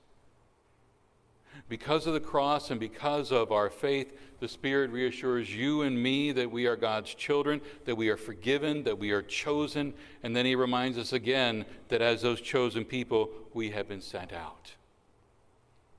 Because 1.69 2.07
of 2.07 2.15
the 2.15 2.21
cross 2.21 2.71
and 2.71 2.79
because 2.79 3.33
of 3.33 3.53
our 3.53 3.71
faith, 3.71 4.13
the 4.41 4.49
Spirit 4.49 4.91
reassures 4.91 5.55
you 5.55 5.83
and 5.83 6.01
me 6.01 6.33
that 6.33 6.51
we 6.51 6.67
are 6.67 6.77
God's 6.77 7.15
children, 7.15 7.61
that 7.85 7.95
we 7.95 8.09
are 8.09 8.17
forgiven, 8.17 8.83
that 8.85 8.99
we 8.99 9.11
are 9.11 9.23
chosen. 9.23 9.95
And 10.23 10.37
then 10.37 10.45
He 10.45 10.55
reminds 10.55 10.99
us 10.99 11.13
again 11.13 11.65
that 11.89 12.03
as 12.03 12.23
those 12.23 12.41
chosen 12.41 12.85
people, 12.85 13.31
we 13.55 13.71
have 13.71 13.89
been 13.89 14.03
sent 14.03 14.33
out 14.33 14.75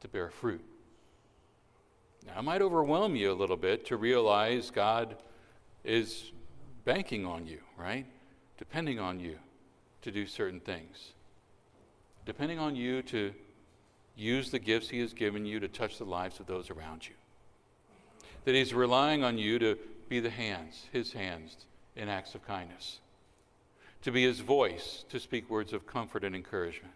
to 0.01 0.07
bear 0.07 0.29
fruit. 0.29 0.63
Now, 2.27 2.39
it 2.39 2.43
might 2.43 2.61
overwhelm 2.61 3.15
you 3.15 3.31
a 3.31 3.33
little 3.33 3.57
bit 3.57 3.85
to 3.87 3.97
realize 3.97 4.71
God 4.71 5.15
is 5.83 6.31
banking 6.83 7.25
on 7.25 7.47
you, 7.47 7.59
right? 7.77 8.05
Depending 8.57 8.99
on 8.99 9.19
you 9.19 9.37
to 10.01 10.11
do 10.11 10.25
certain 10.25 10.59
things. 10.59 11.13
Depending 12.25 12.59
on 12.59 12.75
you 12.75 13.01
to 13.03 13.33
use 14.15 14.51
the 14.51 14.59
gifts 14.59 14.89
He 14.89 14.99
has 14.99 15.13
given 15.13 15.45
you 15.45 15.59
to 15.59 15.67
touch 15.67 15.97
the 15.97 16.05
lives 16.05 16.39
of 16.39 16.47
those 16.47 16.69
around 16.69 17.07
you. 17.07 17.15
That 18.45 18.55
He's 18.55 18.73
relying 18.73 19.23
on 19.23 19.37
you 19.37 19.59
to 19.59 19.77
be 20.09 20.19
the 20.19 20.29
hands, 20.29 20.85
His 20.91 21.13
hands, 21.13 21.57
in 21.95 22.09
acts 22.09 22.35
of 22.35 22.45
kindness. 22.45 22.99
To 24.03 24.11
be 24.11 24.23
His 24.23 24.39
voice, 24.39 25.05
to 25.09 25.19
speak 25.19 25.49
words 25.49 25.73
of 25.73 25.87
comfort 25.87 26.23
and 26.23 26.35
encouragement 26.35 26.93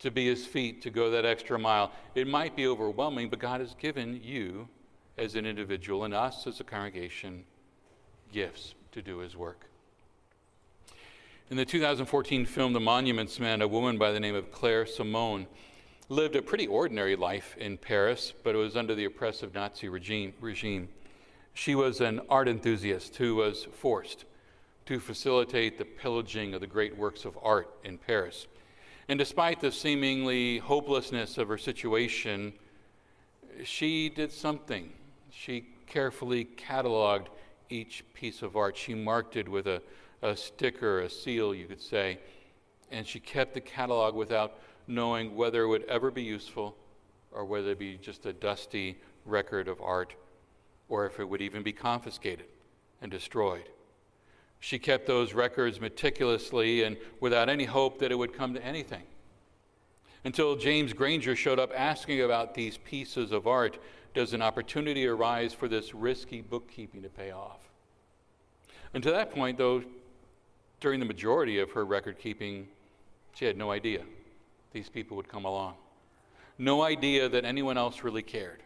to 0.00 0.10
be 0.10 0.26
his 0.26 0.44
feet, 0.44 0.82
to 0.82 0.90
go 0.90 1.10
that 1.10 1.24
extra 1.24 1.58
mile. 1.58 1.90
It 2.14 2.26
might 2.26 2.56
be 2.56 2.66
overwhelming, 2.66 3.30
but 3.30 3.38
God 3.38 3.60
has 3.60 3.74
given 3.74 4.20
you 4.22 4.68
as 5.16 5.34
an 5.34 5.46
individual 5.46 6.04
and 6.04 6.12
us 6.12 6.46
as 6.46 6.60
a 6.60 6.64
congregation 6.64 7.44
gifts 8.32 8.74
to 8.92 9.00
do 9.00 9.18
his 9.18 9.36
work. 9.36 9.66
In 11.50 11.56
the 11.56 11.64
2014 11.64 12.46
film 12.46 12.72
The 12.72 12.80
Monuments 12.80 13.38
Men, 13.38 13.62
a 13.62 13.68
woman 13.68 13.96
by 13.96 14.12
the 14.12 14.20
name 14.20 14.34
of 14.34 14.50
Claire 14.50 14.86
Simone 14.86 15.46
lived 16.08 16.36
a 16.36 16.42
pretty 16.42 16.66
ordinary 16.66 17.16
life 17.16 17.56
in 17.56 17.78
Paris, 17.78 18.32
but 18.42 18.54
it 18.54 18.58
was 18.58 18.76
under 18.76 18.94
the 18.94 19.06
oppressive 19.06 19.54
Nazi 19.54 19.88
regime. 19.88 20.34
regime. 20.40 20.88
She 21.54 21.74
was 21.74 22.00
an 22.00 22.20
art 22.28 22.48
enthusiast 22.48 23.16
who 23.16 23.36
was 23.36 23.66
forced 23.72 24.24
to 24.86 25.00
facilitate 25.00 25.78
the 25.78 25.84
pillaging 25.84 26.52
of 26.52 26.60
the 26.60 26.66
great 26.66 26.96
works 26.96 27.24
of 27.24 27.38
art 27.42 27.70
in 27.84 27.96
Paris. 27.96 28.46
And 29.08 29.18
despite 29.18 29.60
the 29.60 29.72
seemingly 29.72 30.58
hopelessness 30.58 31.38
of 31.38 31.48
her 31.48 31.58
situation, 31.58 32.52
she 33.62 34.10
did 34.10 34.30
something. 34.30 34.92
She 35.30 35.66
carefully 35.86 36.48
cataloged 36.56 37.26
each 37.70 38.04
piece 38.12 38.42
of 38.42 38.56
art. 38.56 38.76
She 38.76 38.94
marked 38.94 39.36
it 39.36 39.48
with 39.48 39.66
a, 39.66 39.80
a 40.22 40.36
sticker, 40.36 41.00
a 41.00 41.08
seal, 41.08 41.54
you 41.54 41.66
could 41.66 41.80
say. 41.80 42.18
And 42.90 43.06
she 43.06 43.20
kept 43.20 43.54
the 43.54 43.60
catalog 43.60 44.14
without 44.14 44.58
knowing 44.86 45.34
whether 45.34 45.62
it 45.62 45.68
would 45.68 45.84
ever 45.84 46.10
be 46.10 46.22
useful 46.22 46.76
or 47.32 47.44
whether 47.44 47.70
it 47.70 47.78
be 47.78 47.96
just 47.96 48.26
a 48.26 48.32
dusty 48.32 48.96
record 49.24 49.68
of 49.68 49.80
art 49.80 50.14
or 50.88 51.06
if 51.06 51.18
it 51.18 51.28
would 51.28 51.40
even 51.40 51.62
be 51.62 51.72
confiscated 51.72 52.46
and 53.00 53.10
destroyed. 53.10 53.68
She 54.60 54.78
kept 54.78 55.06
those 55.06 55.34
records 55.34 55.80
meticulously 55.80 56.84
and 56.84 56.96
without 57.20 57.48
any 57.48 57.64
hope 57.64 57.98
that 57.98 58.12
it 58.12 58.14
would 58.14 58.32
come 58.32 58.54
to 58.54 58.64
anything. 58.64 59.02
Until 60.24 60.56
James 60.56 60.92
Granger 60.94 61.36
showed 61.36 61.58
up 61.58 61.70
asking 61.76 62.22
about 62.22 62.54
these 62.54 62.78
pieces 62.78 63.30
of 63.30 63.46
art, 63.46 63.78
does 64.14 64.32
an 64.32 64.40
opportunity 64.40 65.06
arise 65.06 65.52
for 65.52 65.68
this 65.68 65.94
risky 65.94 66.40
bookkeeping 66.40 67.02
to 67.02 67.10
pay 67.10 67.30
off? 67.30 67.58
And 68.94 69.02
to 69.02 69.10
that 69.10 69.32
point, 69.32 69.58
though, 69.58 69.82
during 70.80 71.00
the 71.00 71.06
majority 71.06 71.58
of 71.58 71.72
her 71.72 71.84
record 71.84 72.18
keeping, 72.18 72.68
she 73.34 73.44
had 73.44 73.58
no 73.58 73.70
idea 73.70 74.02
these 74.74 74.90
people 74.90 75.16
would 75.16 75.28
come 75.28 75.46
along. 75.46 75.76
No 76.58 76.82
idea 76.82 77.30
that 77.30 77.46
anyone 77.46 77.78
else 77.78 78.02
really 78.02 78.22
cared. 78.22 78.62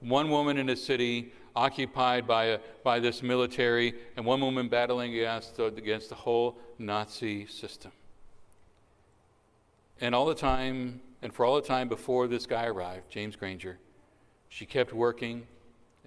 One 0.00 0.30
woman 0.30 0.58
in 0.58 0.68
a 0.68 0.76
city 0.76 1.32
occupied 1.54 2.26
by, 2.26 2.44
a, 2.44 2.58
by 2.82 2.98
this 2.98 3.22
military, 3.22 3.94
and 4.16 4.24
one 4.24 4.40
woman 4.40 4.68
battling 4.68 5.12
against, 5.14 5.58
against 5.58 6.08
the 6.08 6.14
whole 6.14 6.56
Nazi 6.78 7.46
system. 7.46 7.92
And 10.00 10.14
all 10.14 10.26
the 10.26 10.34
time, 10.34 11.00
and 11.22 11.32
for 11.32 11.44
all 11.44 11.56
the 11.56 11.66
time 11.66 11.88
before 11.88 12.26
this 12.28 12.46
guy 12.46 12.66
arrived, 12.66 13.10
James 13.10 13.36
Granger, 13.36 13.78
she 14.48 14.66
kept 14.66 14.92
working 14.92 15.46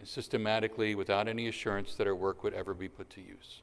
systematically 0.03 0.95
without 0.95 1.27
any 1.27 1.47
assurance 1.47 1.95
that 1.95 2.07
her 2.07 2.15
work 2.15 2.43
would 2.43 2.53
ever 2.53 2.73
be 2.73 2.87
put 2.87 3.09
to 3.11 3.21
use. 3.21 3.61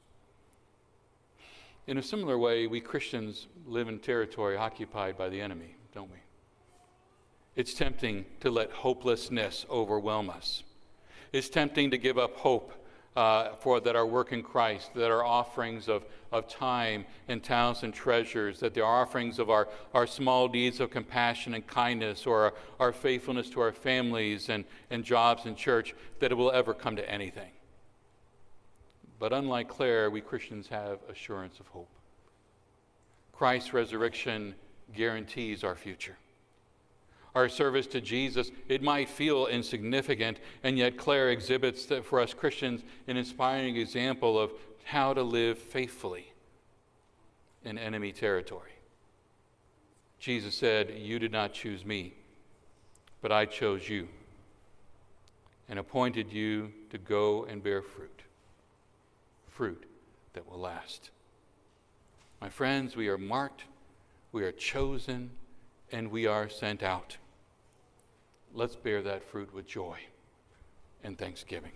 In 1.88 1.96
a 1.96 2.02
similar 2.02 2.36
way, 2.36 2.66
we 2.66 2.82
Christians 2.82 3.46
live 3.66 3.88
in 3.88 3.98
territory 3.98 4.58
occupied 4.58 5.16
by 5.16 5.30
the 5.30 5.40
enemy, 5.40 5.74
don't 5.94 6.10
we? 6.10 6.18
It's 7.56 7.72
tempting 7.72 8.26
to 8.40 8.50
let 8.50 8.70
hopelessness 8.70 9.64
overwhelm 9.70 10.28
us. 10.28 10.64
It's 11.32 11.48
tempting 11.48 11.90
to 11.92 11.96
give 11.96 12.18
up 12.18 12.36
hope 12.36 12.74
uh, 13.16 13.54
for 13.60 13.80
that 13.80 13.96
our 13.96 14.04
work 14.04 14.32
in 14.32 14.42
Christ, 14.42 14.90
that 14.96 15.10
our 15.10 15.24
offerings 15.24 15.88
of, 15.88 16.04
of 16.30 16.46
time 16.46 17.06
and 17.26 17.42
talents 17.42 17.82
and 17.84 17.94
treasures, 17.94 18.60
that 18.60 18.74
the 18.74 18.84
offerings 18.84 19.38
of 19.38 19.48
our, 19.48 19.66
our 19.94 20.06
small 20.06 20.46
deeds 20.46 20.80
of 20.80 20.90
compassion 20.90 21.54
and 21.54 21.66
kindness 21.66 22.26
or 22.26 22.42
our, 22.42 22.54
our 22.80 22.92
faithfulness 22.92 23.48
to 23.48 23.62
our 23.62 23.72
families 23.72 24.50
and, 24.50 24.66
and 24.90 25.04
jobs 25.04 25.46
and 25.46 25.56
church, 25.56 25.94
that 26.18 26.32
it 26.32 26.34
will 26.34 26.52
ever 26.52 26.74
come 26.74 26.96
to 26.96 27.10
anything. 27.10 27.48
But 29.18 29.32
unlike 29.32 29.68
Claire, 29.68 30.10
we 30.10 30.20
Christians 30.20 30.68
have 30.68 30.98
assurance 31.10 31.60
of 31.60 31.66
hope. 31.68 31.90
Christ's 33.32 33.72
resurrection 33.72 34.54
guarantees 34.94 35.64
our 35.64 35.74
future 35.74 36.16
our 37.38 37.48
service 37.48 37.86
to 37.86 38.00
Jesus, 38.00 38.50
it 38.68 38.82
might 38.82 39.08
feel 39.08 39.46
insignificant, 39.46 40.38
and 40.64 40.76
yet 40.76 40.96
Claire 40.96 41.30
exhibits 41.30 41.86
for 42.02 42.20
us 42.20 42.34
Christians 42.34 42.82
an 43.06 43.16
inspiring 43.16 43.76
example 43.76 44.38
of 44.38 44.50
how 44.84 45.14
to 45.14 45.22
live 45.22 45.56
faithfully 45.56 46.32
in 47.64 47.78
enemy 47.78 48.10
territory. 48.10 48.72
Jesus 50.18 50.56
said, 50.56 50.92
You 50.96 51.20
did 51.20 51.30
not 51.30 51.52
choose 51.52 51.84
me, 51.84 52.14
but 53.22 53.30
I 53.30 53.44
chose 53.44 53.88
you 53.88 54.08
and 55.68 55.78
appointed 55.78 56.32
you 56.32 56.72
to 56.90 56.98
go 56.98 57.44
and 57.44 57.62
bear 57.62 57.82
fruit, 57.82 58.17
fruit 59.58 59.84
that 60.32 60.48
will 60.50 60.60
last. 60.60 61.10
My 62.40 62.48
friends, 62.48 62.96
we 62.96 63.08
are 63.08 63.18
marked, 63.18 63.64
we 64.32 64.44
are 64.44 64.52
chosen, 64.52 65.30
and 65.92 66.10
we 66.10 66.26
are 66.26 66.48
sent 66.48 66.82
out 66.82 67.18
let's 68.54 68.76
bear 68.76 69.02
that 69.02 69.22
fruit 69.22 69.52
with 69.54 69.66
joy 69.66 69.98
and 71.04 71.18
thanksgiving. 71.18 71.72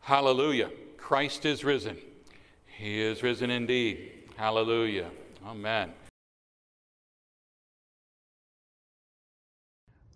Hallelujah. 0.00 0.70
Christ 0.96 1.44
is 1.46 1.64
risen. 1.64 1.96
He 2.66 3.00
is 3.00 3.22
risen 3.22 3.50
indeed. 3.50 4.10
Hallelujah. 4.36 5.10
Amen. 5.46 5.92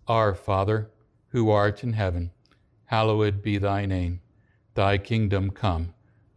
Our 0.07 0.33
Father, 0.33 0.89
who 1.29 1.49
art 1.49 1.83
in 1.83 1.93
heaven, 1.93 2.31
hallowed 2.85 3.41
be 3.41 3.57
thy 3.57 3.85
name. 3.85 4.21
Thy 4.73 4.97
kingdom 4.97 5.51
come, 5.51 5.93